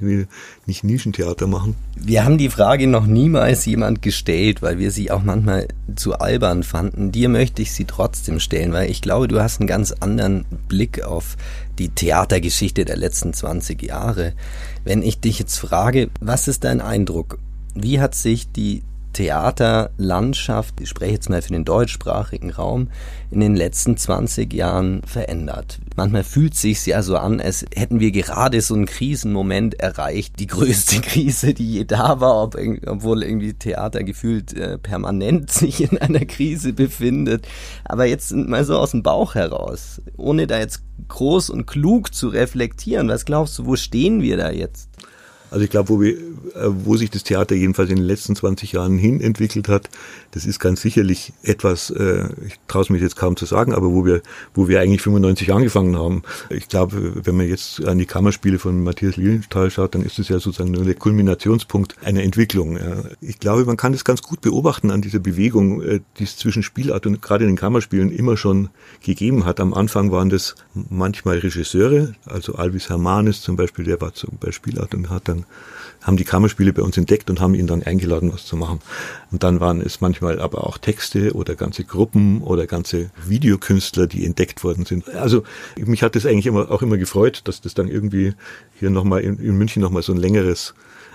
nicht 0.65 0.83
Nischentheater 0.83 1.47
machen. 1.47 1.75
Wir 1.95 2.25
haben 2.25 2.37
die 2.37 2.49
Frage 2.49 2.87
noch 2.87 3.05
niemals 3.05 3.65
jemand 3.65 4.01
gestellt, 4.01 4.61
weil 4.61 4.79
wir 4.79 4.91
sie 4.91 5.11
auch 5.11 5.23
manchmal 5.23 5.67
zu 5.95 6.13
albern 6.13 6.63
fanden. 6.63 7.11
Dir 7.11 7.29
möchte 7.29 7.61
ich 7.61 7.71
sie 7.71 7.85
trotzdem 7.85 8.39
stellen 8.39 8.68
stellen, 8.69 8.73
weil 8.73 8.89
ich 8.89 9.01
glaube, 9.01 9.27
du 9.27 9.41
hast 9.41 9.59
einen 9.59 9.67
ganz 9.67 9.91
anderen 9.99 10.45
Blick 10.67 11.03
auf 11.03 11.35
die 11.77 11.89
Theatergeschichte 11.89 12.85
der 12.85 12.97
letzten 12.97 13.33
20 13.33 13.81
Jahre. 13.83 14.33
Wenn 14.83 15.01
ich 15.01 15.19
dich 15.19 15.39
jetzt 15.39 15.57
frage, 15.57 16.09
was 16.19 16.47
ist 16.47 16.63
dein 16.63 16.81
Eindruck? 16.81 17.39
Wie 17.75 17.99
hat 17.99 18.15
sich 18.15 18.51
die 18.51 18.83
Theaterlandschaft, 19.13 20.79
ich 20.81 20.89
spreche 20.89 21.13
jetzt 21.13 21.29
mal 21.29 21.41
für 21.41 21.53
den 21.53 21.65
deutschsprachigen 21.65 22.51
Raum, 22.51 22.89
in 23.31 23.39
den 23.39 23.55
letzten 23.55 23.97
20 23.97 24.53
Jahren 24.53 25.01
verändert. 25.03 25.79
Manchmal 25.95 26.23
fühlt 26.23 26.53
es 26.53 26.61
sich 26.61 26.85
ja 26.85 27.01
so 27.03 27.17
an, 27.17 27.39
als 27.39 27.65
hätten 27.75 27.99
wir 27.99 28.11
gerade 28.11 28.61
so 28.61 28.73
einen 28.73 28.85
Krisenmoment 28.85 29.79
erreicht, 29.79 30.39
die 30.39 30.47
größte 30.47 31.01
Krise, 31.01 31.53
die 31.53 31.73
je 31.73 31.85
da 31.85 32.19
war, 32.19 32.43
ob, 32.43 32.57
obwohl 32.85 33.23
irgendwie 33.23 33.53
Theater 33.53 34.03
gefühlt 34.03 34.53
äh, 34.53 34.77
permanent 34.77 35.51
sich 35.51 35.81
in 35.81 35.97
einer 35.97 36.25
Krise 36.25 36.73
befindet. 36.73 37.47
Aber 37.85 38.05
jetzt 38.05 38.31
mal 38.33 38.63
so 38.65 38.77
aus 38.77 38.91
dem 38.91 39.03
Bauch 39.03 39.35
heraus, 39.35 40.01
ohne 40.17 40.47
da 40.47 40.59
jetzt 40.59 40.81
groß 41.07 41.49
und 41.49 41.65
klug 41.65 42.13
zu 42.13 42.29
reflektieren, 42.29 43.07
was 43.07 43.25
glaubst 43.25 43.57
du, 43.59 43.65
wo 43.65 43.75
stehen 43.75 44.21
wir 44.21 44.37
da 44.37 44.51
jetzt? 44.51 44.89
Also 45.51 45.63
ich 45.63 45.71
glaube, 45.71 45.89
wo, 45.89 46.01
wir, 46.01 46.13
äh, 46.13 46.69
wo 46.85 46.95
sich 46.95 47.09
das 47.09 47.23
Theater 47.23 47.55
jedenfalls 47.55 47.89
in 47.89 47.97
den 47.97 48.05
letzten 48.05 48.35
20 48.35 48.73
Jahren 48.73 48.97
hin 48.97 49.19
entwickelt 49.19 49.67
hat, 49.67 49.89
das 50.31 50.45
ist 50.45 50.59
ganz 50.59 50.81
sicherlich 50.81 51.33
etwas, 51.43 51.89
äh, 51.89 52.29
ich 52.45 52.59
traue 52.67 52.83
es 52.83 52.89
mich 52.89 53.01
jetzt 53.01 53.15
kaum 53.15 53.35
zu 53.35 53.45
sagen, 53.45 53.73
aber 53.73 53.91
wo 53.91 54.05
wir, 54.05 54.21
wo 54.53 54.67
wir 54.67 54.79
eigentlich 54.79 55.01
95 55.01 55.51
angefangen 55.51 55.97
haben. 55.97 56.23
Ich 56.49 56.67
glaube, 56.67 57.25
wenn 57.25 57.35
man 57.35 57.47
jetzt 57.47 57.83
an 57.85 57.97
die 57.97 58.05
Kammerspiele 58.05 58.59
von 58.59 58.83
Matthias 58.83 59.17
Lilienthal 59.17 59.71
schaut, 59.71 59.95
dann 59.95 60.03
ist 60.03 60.19
es 60.19 60.29
ja 60.29 60.39
sozusagen 60.39 60.71
nur 60.71 60.85
der 60.85 60.95
Kulminationspunkt 60.95 61.95
einer 62.03 62.21
Entwicklung. 62.21 62.77
Ich 63.21 63.39
glaube, 63.39 63.65
man 63.65 63.77
kann 63.77 63.93
das 63.93 64.05
ganz 64.05 64.21
gut 64.21 64.41
beobachten 64.41 64.91
an 64.91 65.01
dieser 65.01 65.19
Bewegung, 65.19 65.81
äh, 65.81 65.99
die 66.17 66.23
es 66.23 66.37
zwischen 66.37 66.63
Spielart 66.63 67.05
und 67.05 67.21
gerade 67.21 67.43
in 67.43 67.51
den 67.51 67.57
Kammerspielen 67.57 68.11
immer 68.11 68.37
schon 68.37 68.69
gegeben 69.03 69.45
hat. 69.45 69.59
Am 69.59 69.73
Anfang 69.73 70.11
waren 70.11 70.29
das 70.29 70.55
manchmal 70.73 71.39
Regisseure, 71.39 72.13
also 72.25 72.55
Alvis 72.55 72.89
Hermanis 72.89 73.41
zum 73.41 73.55
Beispiel, 73.55 73.85
der 73.85 73.99
war 73.99 74.13
zum 74.13 74.37
Beispiel 74.39 74.59
Spielart 74.59 74.93
und 74.93 75.09
hat 75.09 75.27
dann 75.27 75.38
sozusagen 75.39 75.69
haben 76.01 76.15
die 76.15 76.23
Kammerspiele 76.23 76.71
bei 76.71 76.81
uns 76.81 76.97
entdeckt 76.97 77.29
und 77.29 77.41
haben 77.41 77.53
ihn 77.53 77.67
dann 77.67 77.83
eingeladen, 77.83 78.31
was 78.31 78.45
zu 78.45 78.55
machen. 78.55 78.79
Und 79.31 79.43
dann 79.43 79.59
waren 79.59 79.81
es 79.81 79.99
manchmal 79.99 80.39
aber 80.39 80.65
auch 80.65 80.77
Texte 80.77 81.33
oder 81.33 81.55
ganze 81.55 81.83
Gruppen 81.83 82.41
oder 82.41 82.67
ganze 82.67 83.11
Videokünstler, 83.25 84.07
die 84.07 84.25
entdeckt 84.25 84.63
worden 84.63 84.85
sind. 84.85 85.09
Also 85.09 85.43
mich 85.77 86.01
hat 86.01 86.15
das 86.15 86.25
eigentlich 86.25 86.47
immer, 86.47 86.71
auch 86.71 86.81
immer 86.81 86.97
gefreut, 86.97 87.41
dass 87.45 87.59
das 87.59 87.73
dann 87.73 87.89
irgendwie 87.89 88.33
hier 88.79 88.89
nochmal 88.89 89.21
in, 89.21 89.37
in 89.39 89.57
München 89.57 89.81
nochmal 89.81 90.01
so 90.01 90.13
ein 90.13 90.17
längeres, 90.17 90.73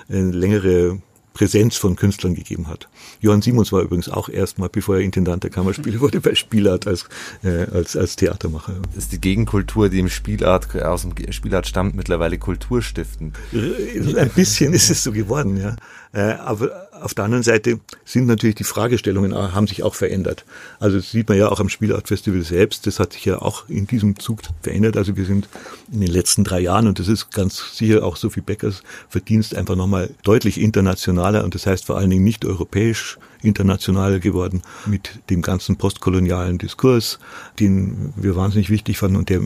eine 0.08 0.32
längere 0.32 1.00
Präsenz 1.34 1.76
von 1.76 1.96
Künstlern 1.96 2.34
gegeben 2.34 2.68
hat. 2.68 2.88
Johann 3.20 3.42
Simons 3.42 3.72
war 3.72 3.82
übrigens 3.82 4.08
auch 4.08 4.28
erstmal, 4.28 4.68
bevor 4.68 4.96
er 4.96 5.02
Intendant 5.02 5.42
der 5.42 5.50
Kammerspiele 5.50 6.00
wurde, 6.00 6.20
bei 6.20 6.34
Spielart 6.34 6.86
als, 6.86 7.06
äh, 7.42 7.66
als, 7.72 7.96
als 7.96 8.16
Theatermacher. 8.16 8.74
Das 8.94 9.04
ist 9.04 9.12
die 9.12 9.20
Gegenkultur, 9.20 9.88
die 9.88 9.98
im 9.98 10.08
Spielart, 10.08 10.74
aus 10.82 11.02
dem 11.02 11.32
Spielart 11.32 11.66
stammt, 11.66 11.96
mittlerweile 11.96 12.38
kulturstiftend. 12.38 13.36
Ein 13.52 14.30
bisschen 14.30 14.72
ist 14.72 14.90
es 14.90 15.02
so 15.02 15.12
geworden, 15.12 15.56
ja. 15.56 15.76
Äh, 16.12 16.34
aber 16.34 16.88
auf 17.04 17.12
der 17.12 17.24
anderen 17.24 17.42
Seite 17.42 17.80
sind 18.04 18.26
natürlich 18.26 18.56
die 18.56 18.64
Fragestellungen 18.64 19.32
äh, 19.32 19.34
haben 19.34 19.66
sich 19.66 19.82
auch 19.82 19.94
verändert. 19.94 20.46
Also 20.80 20.96
das 20.96 21.10
sieht 21.10 21.28
man 21.28 21.36
ja 21.36 21.48
auch 21.48 21.60
am 21.60 21.68
Spielart 21.68 22.08
Festival 22.08 22.42
selbst. 22.42 22.86
Das 22.86 22.98
hat 22.98 23.12
sich 23.12 23.26
ja 23.26 23.42
auch 23.42 23.68
in 23.68 23.86
diesem 23.86 24.18
Zug 24.18 24.40
verändert. 24.62 24.96
Also 24.96 25.14
wir 25.16 25.26
sind 25.26 25.48
in 25.92 26.00
den 26.00 26.10
letzten 26.10 26.44
drei 26.44 26.60
Jahren 26.60 26.86
und 26.88 26.98
das 26.98 27.08
ist 27.08 27.30
ganz 27.30 27.76
sicher 27.76 28.04
auch 28.04 28.16
Sophie 28.16 28.40
Beckers 28.40 28.82
Verdienst 29.10 29.54
einfach 29.54 29.76
nochmal 29.76 30.10
deutlich 30.22 30.58
internationaler 30.58 31.44
und 31.44 31.54
das 31.54 31.66
heißt 31.66 31.84
vor 31.84 31.98
allen 31.98 32.08
Dingen 32.08 32.24
nicht 32.24 32.46
europäisch 32.46 33.18
international 33.42 34.18
geworden 34.20 34.62
mit 34.86 35.20
dem 35.28 35.42
ganzen 35.42 35.76
postkolonialen 35.76 36.56
Diskurs, 36.56 37.18
den 37.60 38.14
wir 38.16 38.34
wahnsinnig 38.34 38.70
wichtig 38.70 38.96
fanden 38.96 39.16
und 39.16 39.28
der, 39.28 39.42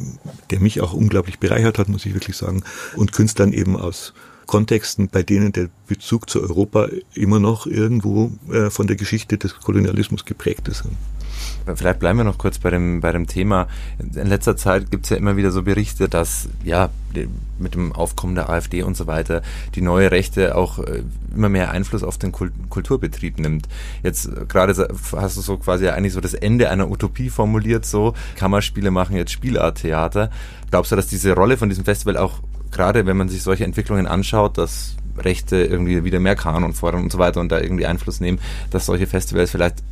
der 0.51 0.61
mich 0.61 0.81
auch 0.81 0.93
unglaublich 0.93 1.41
bereichert 1.41 1.79
hat, 1.79 1.89
muss 1.89 2.07
ich 2.07 2.15
wirklich 2.15 2.37
sagen. 2.37 2.63
Und 2.95 3.13
Künstlern 3.13 3.53
eben 3.53 3.77
aus 3.77 4.15
Kontexten, 4.49 5.09
bei 5.09 5.23
denen 5.23 5.53
der 5.53 5.69
Bezug 5.87 6.29
zu 6.29 6.43
Europa 6.43 6.89
immer 7.15 7.39
noch 7.39 7.67
irgendwo 7.67 8.33
äh, 8.51 8.71
von 8.71 8.89
der 8.89 8.97
Geschichte 8.97 9.39
des 9.39 9.55
Kolonialismus 9.61 10.25
geprägt 10.25 10.67
ist. 10.67 10.85
Vielleicht 11.77 12.01
bleiben 12.01 12.19
wir 12.19 12.25
noch 12.25 12.39
kurz 12.39 12.59
bei 12.59 12.71
dem, 12.71 13.01
bei 13.01 13.13
dem 13.13 13.27
Thema. 13.27 13.69
In 13.99 14.27
letzter 14.27 14.57
Zeit 14.57 14.91
gibt 14.91 15.05
es 15.05 15.11
ja 15.11 15.19
immer 15.19 15.37
wieder 15.37 15.51
so 15.51 15.63
Berichte, 15.63 16.09
dass 16.09 16.49
ja 16.65 16.89
mit 17.59 17.75
dem 17.75 17.93
Aufkommen 17.93 18.35
der 18.35 18.49
AfD 18.49 18.83
und 18.83 18.97
so 18.97 19.07
weiter 19.07 19.43
die 19.75 19.83
neue 19.83 20.11
Rechte 20.11 20.57
auch 20.57 20.79
äh, 20.79 21.03
immer 21.35 21.49
mehr 21.49 21.71
Einfluss 21.71 22.03
auf 22.03 22.17
den 22.17 22.33
Kulturbetrieb 22.33 23.39
nimmt. 23.39 23.69
Jetzt 24.03 24.27
äh, 24.27 24.47
gerade 24.49 24.89
hast 25.15 25.37
du 25.37 25.41
so 25.43 25.59
quasi 25.59 25.89
eigentlich 25.89 26.15
so 26.15 26.21
das 26.21 26.35
Ende 26.35 26.71
einer 26.71 26.91
Utopie 26.91 27.29
formuliert, 27.29 27.85
so 27.85 28.15
Kammerspiele 28.37 28.91
machen 28.91 29.17
jetzt 29.17 29.33
Spielarttheater. 29.33 30.31
Glaubst 30.71 30.93
du, 30.93 30.97
dass 30.97 31.07
diese 31.07 31.35
Rolle 31.35 31.59
von 31.59 31.69
diesem 31.69 31.85
Festival 31.85 32.17
auch 32.17 32.41
gerade 32.71 33.07
wenn 33.07 33.17
man 33.17 33.29
sich 33.29 33.43
solche 33.43 33.65
Entwicklungen 33.65 34.07
anschaut, 34.07 34.59
dass 34.59 34.97
Rechte 35.17 35.57
irgendwie 35.57 36.05
wieder 36.05 36.21
mehr 36.21 36.37
Kanon 36.37 36.73
fordern 36.73 37.03
und 37.03 37.13
so 37.13 37.19
weiter 37.19 37.41
und 37.41 37.51
da 37.51 37.61
irgendwie 37.61 37.87
Einfluss 37.87 38.21
nehmen, 38.21 38.39
dass 38.71 38.87
solche 38.87 39.07
Festivals 39.07 39.51
vielleicht 39.51 39.83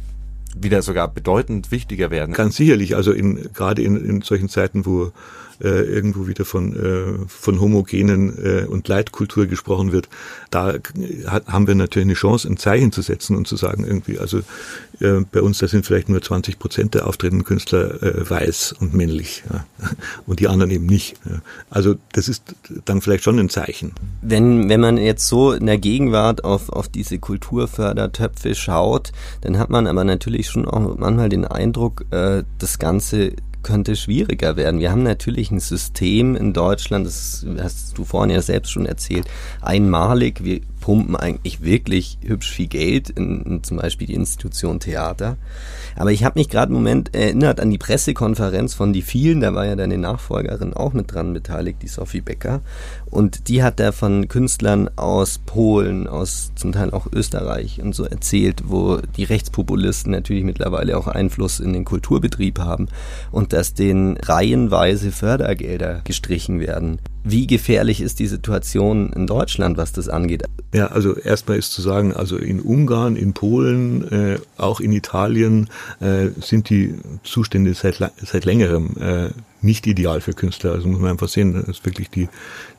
wieder 0.54 0.82
sogar 0.82 1.08
bedeutend 1.08 1.70
wichtiger 1.70 2.10
werden. 2.10 2.34
Ganz 2.34 2.56
sicherlich, 2.56 2.96
also 2.96 3.12
in, 3.12 3.50
gerade 3.52 3.82
in, 3.82 3.96
in 3.96 4.22
solchen 4.22 4.48
Zeiten, 4.48 4.86
wo 4.86 5.12
äh, 5.62 5.68
irgendwo 5.68 6.26
wieder 6.26 6.44
von, 6.44 6.74
äh, 6.74 7.26
von 7.28 7.60
homogenen 7.60 8.36
äh, 8.42 8.64
und 8.64 8.88
Leitkultur 8.88 9.46
gesprochen 9.46 9.92
wird, 9.92 10.08
da 10.50 10.74
hat, 11.26 11.46
haben 11.46 11.66
wir 11.66 11.74
natürlich 11.74 12.06
eine 12.06 12.14
Chance, 12.14 12.48
ein 12.48 12.56
Zeichen 12.56 12.92
zu 12.92 13.02
setzen 13.02 13.36
und 13.36 13.46
zu 13.46 13.56
sagen, 13.56 13.84
irgendwie, 13.84 14.18
also 14.18 14.38
äh, 15.00 15.20
bei 15.30 15.40
uns, 15.40 15.58
da 15.58 15.68
sind 15.68 15.86
vielleicht 15.86 16.08
nur 16.08 16.22
20 16.22 16.58
Prozent 16.58 16.94
der 16.94 17.06
auftretenden 17.06 17.44
Künstler 17.44 18.02
äh, 18.02 18.28
weiß 18.28 18.76
und 18.80 18.94
männlich 18.94 19.44
ja, 19.52 19.66
und 20.26 20.40
die 20.40 20.48
anderen 20.48 20.70
eben 20.70 20.86
nicht. 20.86 21.16
Ja. 21.24 21.40
Also 21.70 21.96
das 22.12 22.28
ist 22.28 22.42
dann 22.84 23.00
vielleicht 23.00 23.24
schon 23.24 23.38
ein 23.38 23.48
Zeichen. 23.48 23.92
Wenn, 24.22 24.68
wenn 24.68 24.80
man 24.80 24.98
jetzt 24.98 25.28
so 25.28 25.52
in 25.52 25.66
der 25.66 25.78
Gegenwart 25.78 26.44
auf, 26.44 26.70
auf 26.70 26.88
diese 26.88 27.18
Kulturfördertöpfe 27.18 28.54
schaut, 28.54 29.12
dann 29.42 29.58
hat 29.58 29.70
man 29.70 29.86
aber 29.86 30.04
natürlich 30.04 30.48
schon 30.48 30.66
auch 30.66 30.96
manchmal 30.96 31.28
den 31.28 31.44
Eindruck, 31.44 32.04
äh, 32.10 32.44
das 32.58 32.78
Ganze 32.78 33.32
könnte 33.66 33.96
schwieriger 33.96 34.56
werden. 34.56 34.78
Wir 34.78 34.92
haben 34.92 35.02
natürlich 35.02 35.50
ein 35.50 35.58
System 35.58 36.36
in 36.36 36.52
Deutschland, 36.52 37.04
das 37.04 37.44
hast 37.60 37.98
du 37.98 38.04
vorhin 38.04 38.32
ja 38.32 38.40
selbst 38.40 38.70
schon 38.70 38.86
erzählt, 38.86 39.26
einmalig. 39.60 40.44
Wir 40.44 40.60
pumpen 40.80 41.16
eigentlich 41.16 41.62
wirklich 41.62 42.18
hübsch 42.24 42.48
viel 42.48 42.68
Geld 42.68 43.10
in, 43.10 43.42
in 43.42 43.64
zum 43.64 43.78
Beispiel 43.78 44.06
die 44.06 44.14
Institution 44.14 44.78
Theater. 44.78 45.36
Aber 45.96 46.12
ich 46.12 46.22
habe 46.22 46.38
mich 46.38 46.48
gerade 46.48 46.68
im 46.68 46.74
Moment 46.74 47.12
erinnert 47.12 47.58
an 47.58 47.70
die 47.70 47.78
Pressekonferenz 47.78 48.74
von 48.74 48.92
die 48.92 49.02
vielen, 49.02 49.40
da 49.40 49.52
war 49.52 49.66
ja 49.66 49.74
deine 49.74 49.98
Nachfolgerin 49.98 50.72
auch 50.72 50.92
mit 50.92 51.12
dran 51.12 51.32
beteiligt, 51.32 51.82
die 51.82 51.88
Sophie 51.88 52.20
Becker. 52.20 52.60
Und 53.10 53.48
die 53.48 53.62
hat 53.62 53.80
da 53.80 53.92
von 53.92 54.28
Künstlern 54.28 54.90
aus 54.96 55.38
Polen, 55.38 56.06
aus 56.06 56.52
zum 56.56 56.72
Teil 56.72 56.90
auch 56.90 57.06
Österreich 57.12 57.80
und 57.80 57.94
so 57.94 58.04
erzählt, 58.04 58.64
wo 58.66 58.98
die 59.16 59.24
Rechtspopulisten 59.24 60.10
natürlich 60.10 60.44
mittlerweile 60.44 60.98
auch 60.98 61.06
Einfluss 61.06 61.60
in 61.60 61.72
den 61.72 61.84
Kulturbetrieb 61.84 62.58
haben 62.58 62.88
und 63.30 63.52
dass 63.52 63.74
denen 63.74 64.16
reihenweise 64.16 65.12
Fördergelder 65.12 66.00
gestrichen 66.04 66.60
werden. 66.60 66.98
Wie 67.28 67.46
gefährlich 67.46 68.00
ist 68.00 68.20
die 68.20 68.28
Situation 68.28 69.12
in 69.12 69.26
Deutschland, 69.26 69.76
was 69.76 69.92
das 69.92 70.08
angeht? 70.08 70.44
Ja, 70.72 70.88
also 70.88 71.16
erstmal 71.16 71.58
ist 71.58 71.72
zu 71.72 71.82
sagen, 71.82 72.12
also 72.12 72.36
in 72.36 72.60
Ungarn, 72.60 73.16
in 73.16 73.32
Polen, 73.32 74.12
äh, 74.12 74.38
auch 74.56 74.78
in 74.78 74.92
Italien 74.92 75.68
äh, 76.00 76.28
sind 76.40 76.70
die 76.70 76.94
Zustände 77.24 77.74
seit, 77.74 77.98
seit 78.22 78.44
längerem 78.44 78.96
äh, 79.00 79.30
nicht 79.60 79.88
ideal 79.88 80.20
für 80.20 80.34
Künstler. 80.34 80.72
Also 80.72 80.86
muss 80.86 81.00
man 81.00 81.10
einfach 81.10 81.28
sehen, 81.28 81.64
dass 81.66 81.84
wirklich 81.84 82.10
die, 82.10 82.28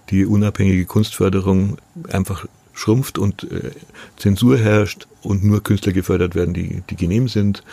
die 0.09 0.25
unabhängige 0.25 0.85
Kunstförderung 0.85 1.77
einfach 2.09 2.45
schrumpft 2.73 3.17
und 3.17 3.43
äh, 3.51 3.71
Zensur 4.17 4.57
herrscht 4.57 5.07
und 5.23 5.43
nur 5.43 5.63
Künstler 5.63 5.93
gefördert 5.93 6.35
werden, 6.35 6.53
die, 6.53 6.83
die 6.89 6.95
genehm 6.95 7.27
sind. 7.27 7.63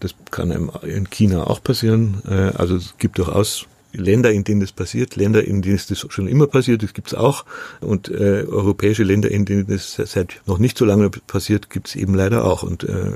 Das 0.00 0.14
kann 0.30 0.50
in 0.82 1.10
China 1.10 1.46
auch 1.46 1.62
passieren. 1.62 2.22
Äh, 2.28 2.56
also 2.56 2.76
es 2.76 2.94
gibt 2.98 3.18
durchaus 3.18 3.66
Länder, 3.92 4.32
in 4.32 4.42
denen 4.42 4.60
das 4.60 4.72
passiert, 4.72 5.16
Länder, 5.16 5.44
in 5.44 5.62
denen 5.62 5.76
es 5.76 5.86
das 5.86 6.06
schon 6.08 6.26
immer 6.26 6.46
passiert, 6.46 6.82
das 6.82 6.94
gibt 6.94 7.08
es 7.08 7.14
auch. 7.14 7.44
Und 7.80 8.08
äh, 8.08 8.44
europäische 8.48 9.04
Länder, 9.04 9.30
in 9.30 9.44
denen 9.44 9.66
das 9.66 9.94
seit 9.94 10.40
noch 10.46 10.58
nicht 10.58 10.76
so 10.76 10.84
lange 10.84 11.10
passiert, 11.10 11.70
gibt 11.70 11.88
es 11.88 11.96
eben 11.96 12.14
leider 12.14 12.44
auch. 12.44 12.62
Und 12.62 12.84
äh, 12.84 13.12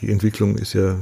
die 0.00 0.10
Entwicklung 0.10 0.56
ist 0.56 0.72
ja 0.72 0.96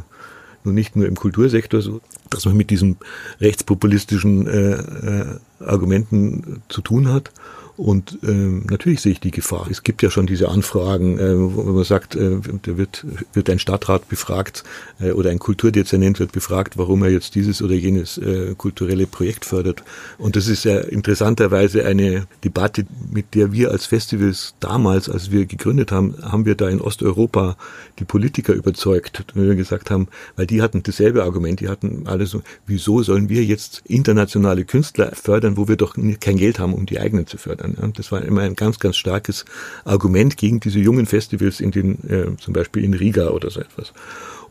nun 0.67 0.75
nicht 0.75 0.97
nur 0.97 1.07
im 1.07 1.15
Kultursektor 1.15 1.81
so, 1.81 2.01
dass 2.31 2.45
man 2.45 2.57
mit 2.57 2.71
diesen 2.71 2.97
rechtspopulistischen 3.41 4.47
äh, 4.47 4.73
äh, 4.73 5.39
Argumenten 5.61 6.63
zu 6.69 6.83
tun 6.83 7.09
hat, 7.09 7.31
und 7.77 8.19
ähm, 8.23 8.65
natürlich 8.71 9.01
sehe 9.01 9.13
ich 9.13 9.21
die 9.21 9.31
Gefahr. 9.31 9.67
Es 9.71 9.83
gibt 9.83 10.03
ja 10.03 10.11
schon 10.11 10.27
diese 10.27 10.49
Anfragen, 10.49 11.19
äh, 11.19 11.35
wo 11.37 11.63
man 11.63 11.85
sagt, 11.85 12.17
äh, 12.17 12.39
da 12.63 12.79
wird, 12.79 13.05
wird 13.35 13.51
ein 13.51 13.59
Stadtrat 13.59 14.09
befragt 14.09 14.65
äh, 14.99 15.11
oder 15.11 15.31
ein 15.31 15.39
Kulturdezernent 15.39 16.19
wird 16.19 16.33
befragt, 16.33 16.79
warum 16.79 17.03
er 17.03 17.11
jetzt 17.11 17.35
dieses 17.35 17.61
oder 17.61 17.75
jenes 17.75 18.17
äh, 18.19 18.55
kulturelle 18.57 19.07
Projekt 19.07 19.45
fördert. 19.45 19.83
Und 20.17 20.37
das 20.37 20.49
ist 20.49 20.65
ja 20.65 20.79
interessanterweise 20.81 21.85
eine 21.85 22.27
Debatte, 22.45 22.87
mit 23.13 23.35
der 23.35 23.53
wir 23.53 23.71
als 23.71 23.87
Festivals 23.87 24.55
damals, 24.61 25.09
als 25.11 25.31
wir 25.31 25.45
gegründet 25.45 25.93
haben, 25.93 26.15
haben 26.23 26.47
wir 26.47 26.55
da 26.55 26.69
in 26.69 26.81
Osteuropa 26.81 27.57
die 27.99 28.05
Politiker 28.05 28.55
überzeugt, 28.55 29.25
wenn 29.35 29.49
wir 29.49 29.55
gesagt 29.55 29.91
haben, 29.91 30.09
weil 30.37 30.47
die 30.47 30.63
hatten 30.63 30.83
dasselbe 30.83 31.25
Argument, 31.25 31.61
die 31.61 31.69
hatten 31.69 32.07
alle 32.07 32.27
so, 32.27 32.43
wieso 32.67 33.03
sollen 33.03 33.29
wir 33.29 33.45
jetzt 33.45 33.83
internationale 33.87 34.65
Künstler 34.65 35.13
fördern, 35.15 35.57
wo 35.57 35.69
wir 35.69 35.77
doch 35.77 35.97
kein 36.21 36.37
Geld 36.37 36.59
haben, 36.59 36.73
um 36.73 36.87
die 36.87 37.01
eigenen 37.01 37.27
zu 37.27 37.37
fördern. 37.37 37.66
Festivalen. 37.67 37.93
Das 37.97 38.13
war 38.13 38.23
immer 38.23 38.43
ein 38.43 38.55
ganz, 38.55 38.79
ganz 38.79 38.97
starkes 38.97 39.45
Argument 39.85 40.37
gegen 40.37 40.61
diese 40.61 40.79
jungen 40.79 41.07
Festivals 41.07 41.61
in 41.61 41.71
den, 41.71 42.09
äh, 42.09 42.37
zum 42.39 42.55
Beispiel 42.55 42.85
in 42.85 42.95
Riga 42.95 43.29
oder 43.29 43.51
so 43.51 43.61
etwas. 43.61 43.93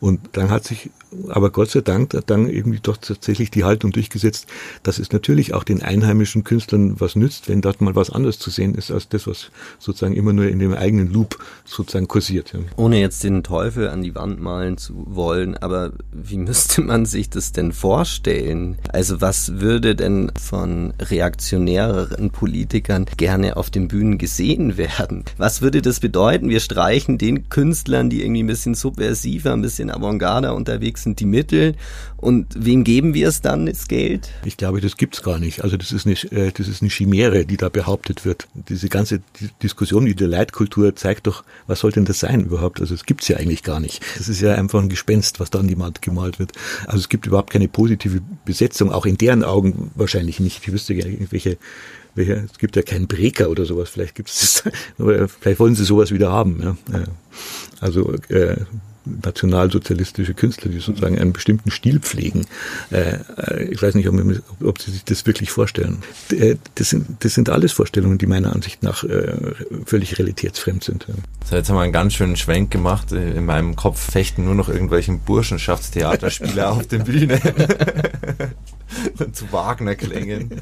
Und 0.00 0.20
dann 0.32 0.50
hat 0.50 0.64
sich 0.64 0.90
aber 1.28 1.50
Gott 1.50 1.70
sei 1.70 1.80
Dank 1.80 2.16
dann 2.26 2.48
irgendwie 2.48 2.80
doch 2.82 2.96
tatsächlich 2.96 3.50
die 3.50 3.64
Haltung 3.64 3.92
durchgesetzt, 3.92 4.46
dass 4.82 4.98
es 4.98 5.12
natürlich 5.12 5.54
auch 5.54 5.64
den 5.64 5.82
einheimischen 5.82 6.44
Künstlern 6.44 7.00
was 7.00 7.16
nützt, 7.16 7.48
wenn 7.48 7.62
dort 7.62 7.80
mal 7.80 7.94
was 7.94 8.10
anderes 8.10 8.38
zu 8.38 8.50
sehen 8.50 8.74
ist, 8.74 8.90
als 8.90 9.08
das, 9.08 9.26
was 9.26 9.50
sozusagen 9.78 10.14
immer 10.14 10.32
nur 10.32 10.48
in 10.48 10.58
dem 10.58 10.74
eigenen 10.74 11.12
Loop 11.12 11.38
sozusagen 11.64 12.08
kursiert. 12.08 12.52
Ohne 12.76 13.00
jetzt 13.00 13.24
den 13.24 13.42
Teufel 13.42 13.88
an 13.88 14.02
die 14.02 14.14
Wand 14.14 14.40
malen 14.40 14.78
zu 14.78 15.06
wollen, 15.06 15.56
aber 15.56 15.92
wie 16.12 16.36
müsste 16.46 16.82
man 16.82 17.06
sich 17.06 17.30
das 17.30 17.52
denn 17.52 17.72
vorstellen? 17.72 18.76
Also 18.92 19.20
was 19.20 19.60
würde 19.60 19.96
denn 19.96 20.32
von 20.40 20.92
reaktionäreren 21.00 22.30
Politikern 22.30 23.06
gerne 23.16 23.56
auf 23.56 23.70
den 23.70 23.88
Bühnen 23.88 24.18
gesehen 24.18 24.76
werden? 24.76 25.24
Was 25.38 25.62
würde 25.62 25.82
das 25.82 26.00
bedeuten? 26.00 26.48
Wir 26.48 26.60
streichen 26.60 27.18
den 27.18 27.48
Künstlern, 27.48 28.10
die 28.10 28.22
irgendwie 28.22 28.42
ein 28.42 28.48
bisschen 28.48 28.74
subversiver, 28.74 29.52
ein 29.52 29.62
bisschen 29.62 29.86
in 29.88 29.94
Avantgarde 29.94 30.52
unterwegs 30.52 31.05
sind, 31.06 31.20
die 31.20 31.24
Mittel 31.24 31.74
und 32.16 32.46
wem 32.56 32.84
geben 32.84 33.14
wir 33.14 33.28
es 33.28 33.40
dann, 33.40 33.66
das 33.66 33.88
Geld? 33.88 34.28
Ich 34.44 34.56
glaube, 34.56 34.80
das 34.80 34.96
gibt's 34.96 35.22
gar 35.22 35.38
nicht. 35.38 35.62
Also 35.62 35.76
das 35.76 35.92
ist 35.92 36.06
eine, 36.06 36.16
äh, 36.32 36.50
das 36.52 36.68
ist 36.68 36.82
eine 36.82 36.90
Chimäre, 36.90 37.46
die 37.46 37.56
da 37.56 37.68
behauptet 37.68 38.24
wird. 38.24 38.48
Diese 38.68 38.88
ganze 38.88 39.20
Diskussion 39.62 40.06
über 40.06 40.16
die 40.16 40.24
Leitkultur 40.24 40.96
zeigt 40.96 41.26
doch, 41.26 41.44
was 41.66 41.80
soll 41.80 41.92
denn 41.92 42.04
das 42.04 42.20
sein 42.20 42.44
überhaupt? 42.44 42.80
Also 42.80 42.94
es 42.94 43.04
gibt's 43.04 43.28
ja 43.28 43.36
eigentlich 43.36 43.62
gar 43.62 43.80
nicht. 43.80 44.02
Das 44.18 44.28
ist 44.28 44.40
ja 44.40 44.54
einfach 44.54 44.80
ein 44.80 44.88
Gespenst, 44.88 45.40
was 45.40 45.50
da 45.50 45.60
an 45.60 45.68
die 45.68 45.78
Wand 45.78 46.02
gemalt 46.02 46.38
wird. 46.38 46.52
Also 46.86 46.98
es 46.98 47.08
gibt 47.08 47.26
überhaupt 47.26 47.50
keine 47.50 47.68
positive 47.68 48.20
Besetzung, 48.44 48.92
auch 48.92 49.06
in 49.06 49.16
deren 49.18 49.44
Augen 49.44 49.90
wahrscheinlich 49.94 50.40
nicht. 50.40 50.60
Ich 50.62 50.72
wüsste 50.72 50.94
ja 50.94 51.06
welche, 51.30 51.58
es 52.16 52.58
gibt 52.58 52.76
ja 52.76 52.82
keinen 52.82 53.06
Breker 53.06 53.50
oder 53.50 53.66
sowas, 53.66 53.90
vielleicht 53.90 54.14
gibt 54.14 54.30
es 54.30 54.62
das, 54.64 54.72
vielleicht 55.40 55.60
wollen 55.60 55.74
sie 55.74 55.84
sowas 55.84 56.12
wieder 56.12 56.32
haben. 56.32 56.76
Ja. 56.90 57.04
Also 57.80 58.14
äh, 58.28 58.56
nationalsozialistische 59.06 60.34
Künstler, 60.34 60.70
die 60.70 60.78
sozusagen 60.78 61.18
einen 61.18 61.32
bestimmten 61.32 61.70
Stil 61.70 62.00
pflegen. 62.00 62.46
Äh, 62.90 63.18
äh, 63.36 63.64
ich 63.70 63.80
weiß 63.80 63.94
nicht, 63.94 64.08
ob, 64.08 64.20
ob, 64.62 64.80
Sie 64.80 64.90
sich 64.90 65.04
das 65.04 65.26
wirklich 65.26 65.50
vorstellen. 65.50 66.02
Äh, 66.30 66.56
das 66.74 66.90
sind, 66.90 67.06
das 67.20 67.34
sind 67.34 67.48
alles 67.48 67.72
Vorstellungen, 67.72 68.18
die 68.18 68.26
meiner 68.26 68.52
Ansicht 68.52 68.82
nach 68.82 69.04
völlig 69.84 70.18
realitätsfremd 70.18 70.84
sind. 70.84 71.06
So, 71.44 71.56
jetzt 71.56 71.68
haben 71.68 71.76
wir 71.76 71.82
einen 71.82 71.92
ganz 71.92 72.14
schönen 72.14 72.36
Schwenk 72.36 72.70
gemacht. 72.70 73.12
In 73.12 73.44
meinem 73.44 73.76
Kopf 73.76 74.10
fechten 74.10 74.44
nur 74.44 74.54
noch 74.54 74.68
irgendwelchen 74.68 75.20
Burschenschaftstheaterspieler 75.20 76.72
auf 76.72 76.86
der 76.86 76.98
Bühne. 76.98 77.40
Zu 79.32 79.52
Wagner-Klängen. 79.52 80.60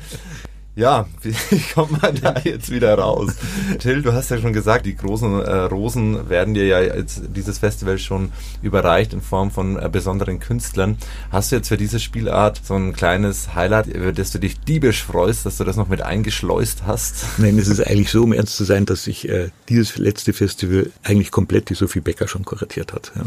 Ja, 0.76 1.06
wie 1.22 1.60
kommt 1.72 2.02
man 2.02 2.18
da 2.20 2.34
jetzt 2.42 2.70
wieder 2.70 2.98
raus? 2.98 3.32
Till, 3.78 4.02
du 4.02 4.12
hast 4.12 4.30
ja 4.30 4.38
schon 4.38 4.52
gesagt, 4.52 4.86
die 4.86 4.96
großen 4.96 5.40
äh, 5.40 5.54
Rosen 5.64 6.28
werden 6.28 6.54
dir 6.54 6.66
ja 6.66 6.80
jetzt 6.80 7.22
dieses 7.34 7.58
Festival 7.58 7.98
schon 7.98 8.32
überreicht 8.60 9.12
in 9.12 9.20
Form 9.20 9.52
von 9.52 9.78
äh, 9.78 9.88
besonderen 9.88 10.40
Künstlern. 10.40 10.96
Hast 11.30 11.52
du 11.52 11.56
jetzt 11.56 11.68
für 11.68 11.76
diese 11.76 12.00
Spielart 12.00 12.60
so 12.64 12.74
ein 12.74 12.92
kleines 12.92 13.54
Highlight, 13.54 13.86
über 13.86 14.12
das 14.12 14.32
du 14.32 14.40
dich 14.40 14.58
diebisch 14.58 15.04
freust, 15.04 15.46
dass 15.46 15.58
du 15.58 15.64
das 15.64 15.76
noch 15.76 15.88
mit 15.88 16.02
eingeschleust 16.02 16.82
hast? 16.84 17.24
Nein, 17.38 17.56
es 17.56 17.68
ist 17.68 17.86
eigentlich 17.86 18.10
so, 18.10 18.24
um 18.24 18.32
ernst 18.32 18.56
zu 18.56 18.64
sein, 18.64 18.84
dass 18.84 19.04
sich 19.04 19.28
äh, 19.28 19.50
dieses 19.68 19.96
letzte 19.96 20.32
Festival 20.32 20.90
eigentlich 21.04 21.30
komplett 21.30 21.70
die 21.70 21.74
Sophie 21.74 22.00
Becker 22.00 22.26
schon 22.26 22.44
kuratiert 22.44 22.92
hat. 22.92 23.12
Ja. 23.14 23.22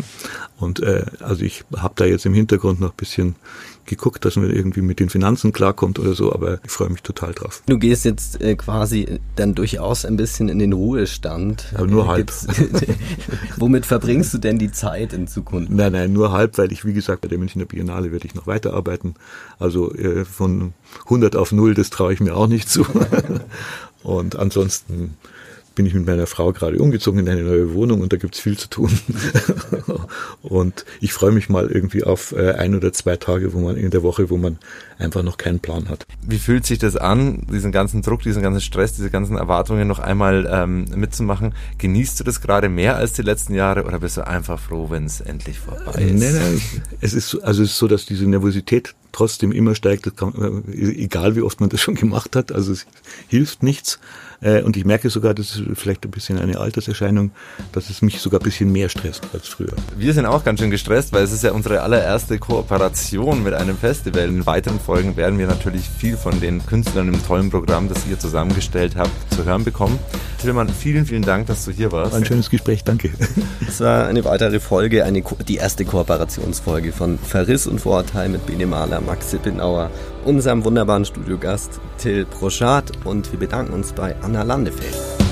Und 0.57 0.81
äh, 0.81 1.05
also 1.21 1.43
ich 1.43 1.63
habe 1.77 1.93
da 1.95 2.03
jetzt 2.03 2.25
im 2.25 2.33
Hintergrund 2.33 2.81
noch 2.81 2.91
bisschen 2.91 3.35
geguckt, 3.87 4.25
dass 4.25 4.35
man 4.35 4.49
irgendwie 4.49 4.81
mit 4.81 4.99
den 4.99 5.09
Finanzen 5.09 5.53
klarkommt 5.53 5.97
oder 5.99 6.13
so, 6.13 6.33
aber 6.33 6.59
ich 6.63 6.71
freue 6.71 6.89
mich 6.89 7.01
total 7.01 7.33
drauf. 7.33 7.63
Du 7.65 7.79
gehst 7.79 8.05
jetzt 8.05 8.39
äh, 8.41 8.55
quasi 8.55 9.19
dann 9.35 9.55
durchaus 9.55 10.05
ein 10.05 10.17
bisschen 10.17 10.49
in 10.49 10.59
den 10.59 10.73
Ruhestand. 10.73 11.73
Aber 11.73 11.87
nur 11.87 12.07
halb. 12.07 12.31
womit 13.57 13.85
verbringst 13.85 14.33
du 14.33 14.37
denn 14.37 14.59
die 14.59 14.71
Zeit 14.71 15.13
in 15.13 15.27
Zukunft? 15.27 15.71
Nein, 15.71 15.93
nein, 15.93 16.13
nur 16.13 16.31
halb, 16.31 16.57
weil 16.57 16.71
ich, 16.71 16.85
wie 16.85 16.93
gesagt, 16.93 17.21
bei 17.21 17.27
der 17.27 17.37
Münchner 17.37 17.65
Biennale 17.65 18.11
werde 18.11 18.27
ich 18.27 18.35
noch 18.35 18.47
weiterarbeiten. 18.47 19.15
Also 19.59 19.93
äh, 19.93 20.25
von 20.25 20.73
100 21.05 21.35
auf 21.35 21.51
0, 21.51 21.73
das 21.73 21.89
traue 21.89 22.13
ich 22.13 22.19
mir 22.19 22.35
auch 22.35 22.47
nicht 22.47 22.69
zu. 22.69 22.85
Und 24.03 24.37
ansonsten 24.37 25.15
bin 25.77 25.85
ich 25.85 25.93
mit 25.93 26.07
meiner 26.07 26.25
Frau 26.25 26.51
gerade 26.51 26.79
umgezogen 26.79 27.19
in 27.19 27.29
eine 27.29 27.43
neue 27.43 27.73
Wohnung 27.73 28.01
und 28.01 28.11
da 28.11 28.17
gibt's 28.17 28.39
viel 28.39 28.57
zu 28.57 28.67
tun. 28.67 28.89
und 30.41 30.85
ich 30.99 31.13
freue 31.13 31.31
mich 31.31 31.49
mal 31.49 31.67
irgendwie 31.67 32.03
auf 32.03 32.33
äh, 32.33 32.53
ein 32.53 32.75
oder 32.75 32.91
zwei 32.91 33.15
Tage, 33.15 33.53
wo 33.53 33.59
man 33.59 33.77
in 33.77 33.91
der 33.91 34.01
Woche, 34.01 34.31
wo 34.31 34.37
man 34.37 34.57
einfach 34.99 35.23
noch 35.23 35.37
keinen 35.37 35.59
Plan 35.59 35.89
hat. 35.89 36.05
Wie 36.21 36.39
fühlt 36.39 36.65
sich 36.65 36.79
das 36.79 36.95
an, 36.95 37.45
diesen 37.51 37.71
ganzen 37.71 38.01
Druck, 38.01 38.21
diesen 38.23 38.41
ganzen 38.41 38.61
Stress, 38.61 38.93
diese 38.93 39.09
ganzen 39.09 39.37
Erwartungen 39.37 39.87
noch 39.87 39.99
einmal 39.99 40.49
ähm, 40.51 40.85
mitzumachen? 40.95 41.53
Genießt 41.77 42.19
du 42.19 42.23
das 42.23 42.41
gerade 42.41 42.69
mehr 42.69 42.95
als 42.95 43.13
die 43.13 43.21
letzten 43.21 43.53
Jahre 43.53 43.83
oder 43.83 43.99
bist 43.99 44.17
du 44.17 44.25
einfach 44.25 44.59
froh, 44.59 44.89
wenn 44.89 45.05
es 45.05 45.21
endlich 45.21 45.59
vorbei 45.59 46.01
ist? 46.01 46.19
Nein, 46.19 46.33
nein, 46.33 46.61
es 47.01 47.13
ist 47.13 47.35
also 47.43 47.63
es 47.63 47.71
ist 47.71 47.77
so, 47.77 47.87
dass 47.87 48.05
diese 48.05 48.25
Nervosität 48.25 48.95
trotzdem 49.11 49.51
immer 49.51 49.73
steigt, 49.73 50.15
kann, 50.15 50.63
äh, 50.67 51.03
egal 51.03 51.35
wie 51.35 51.41
oft 51.41 51.59
man 51.59 51.69
das 51.69 51.81
schon 51.81 51.95
gemacht 51.95 52.35
hat. 52.35 52.51
Also 52.51 52.71
es 52.71 52.85
hilft 53.27 53.63
nichts. 53.63 53.99
Äh, 54.41 54.61
und 54.61 54.77
ich 54.77 54.85
merke 54.85 55.09
sogar, 55.09 55.33
das 55.33 55.55
ist 55.55 55.63
vielleicht 55.73 56.05
ein 56.05 56.11
bisschen 56.11 56.37
eine 56.37 56.59
Alterserscheinung, 56.59 57.31
dass 57.71 57.89
es 57.89 58.03
mich 58.03 58.19
sogar 58.19 58.39
ein 58.39 58.43
bisschen 58.43 58.71
mehr 58.71 58.89
stresst 58.89 59.23
als 59.33 59.47
früher. 59.47 59.73
Wir 59.97 60.13
sind 60.13 60.27
auch 60.27 60.43
ganz 60.43 60.59
schön 60.59 60.69
gestresst, 60.69 61.11
weil 61.13 61.23
es 61.23 61.31
ist 61.31 61.43
ja 61.43 61.51
unsere 61.51 61.81
allererste 61.81 62.37
Kooperation 62.37 63.43
mit 63.43 63.55
einem 63.55 63.77
Festival. 63.77 64.27
In 64.27 64.45
weiteren 64.45 64.79
Folgen 64.87 65.17
werden 65.17 65.37
wir 65.37 65.47
natürlich 65.47 65.81
viel 65.89 66.15
von 66.15 66.39
den 66.39 66.65
Künstlern 66.65 67.09
im 67.09 67.27
tollen 67.27 67.49
Programm, 67.49 67.89
das 67.89 68.07
ihr 68.09 68.17
zusammengestellt 68.17 68.95
habt, 68.95 69.11
zu 69.33 69.43
hören 69.43 69.65
bekommen. 69.65 69.99
Tillmann, 70.39 70.69
vielen, 70.69 71.05
vielen 71.05 71.23
Dank, 71.23 71.47
dass 71.47 71.65
du 71.65 71.71
hier 71.71 71.91
warst. 71.91 72.15
Ein 72.15 72.23
schönes 72.23 72.49
Gespräch, 72.49 72.85
danke. 72.85 73.09
Es 73.67 73.81
war 73.81 74.07
eine 74.07 74.23
weitere 74.23 74.61
Folge, 74.61 75.03
eine, 75.03 75.23
die 75.45 75.57
erste 75.57 75.83
Kooperationsfolge 75.83 76.93
von 76.93 77.19
Verriss 77.19 77.67
und 77.67 77.81
Vorurteil 77.81 78.29
mit 78.29 78.45
Bene 78.45 78.65
Mahler, 78.65 79.01
Max 79.01 79.31
Sippenauer 79.31 79.91
unserem 80.23 80.63
wunderbaren 80.63 81.03
Studiogast 81.03 81.81
Till 81.97 82.25
Broschat 82.25 82.93
und 83.03 83.29
wir 83.33 83.39
bedanken 83.39 83.73
uns 83.73 83.91
bei 83.91 84.15
Anna 84.21 84.43
Landefeld. 84.43 85.26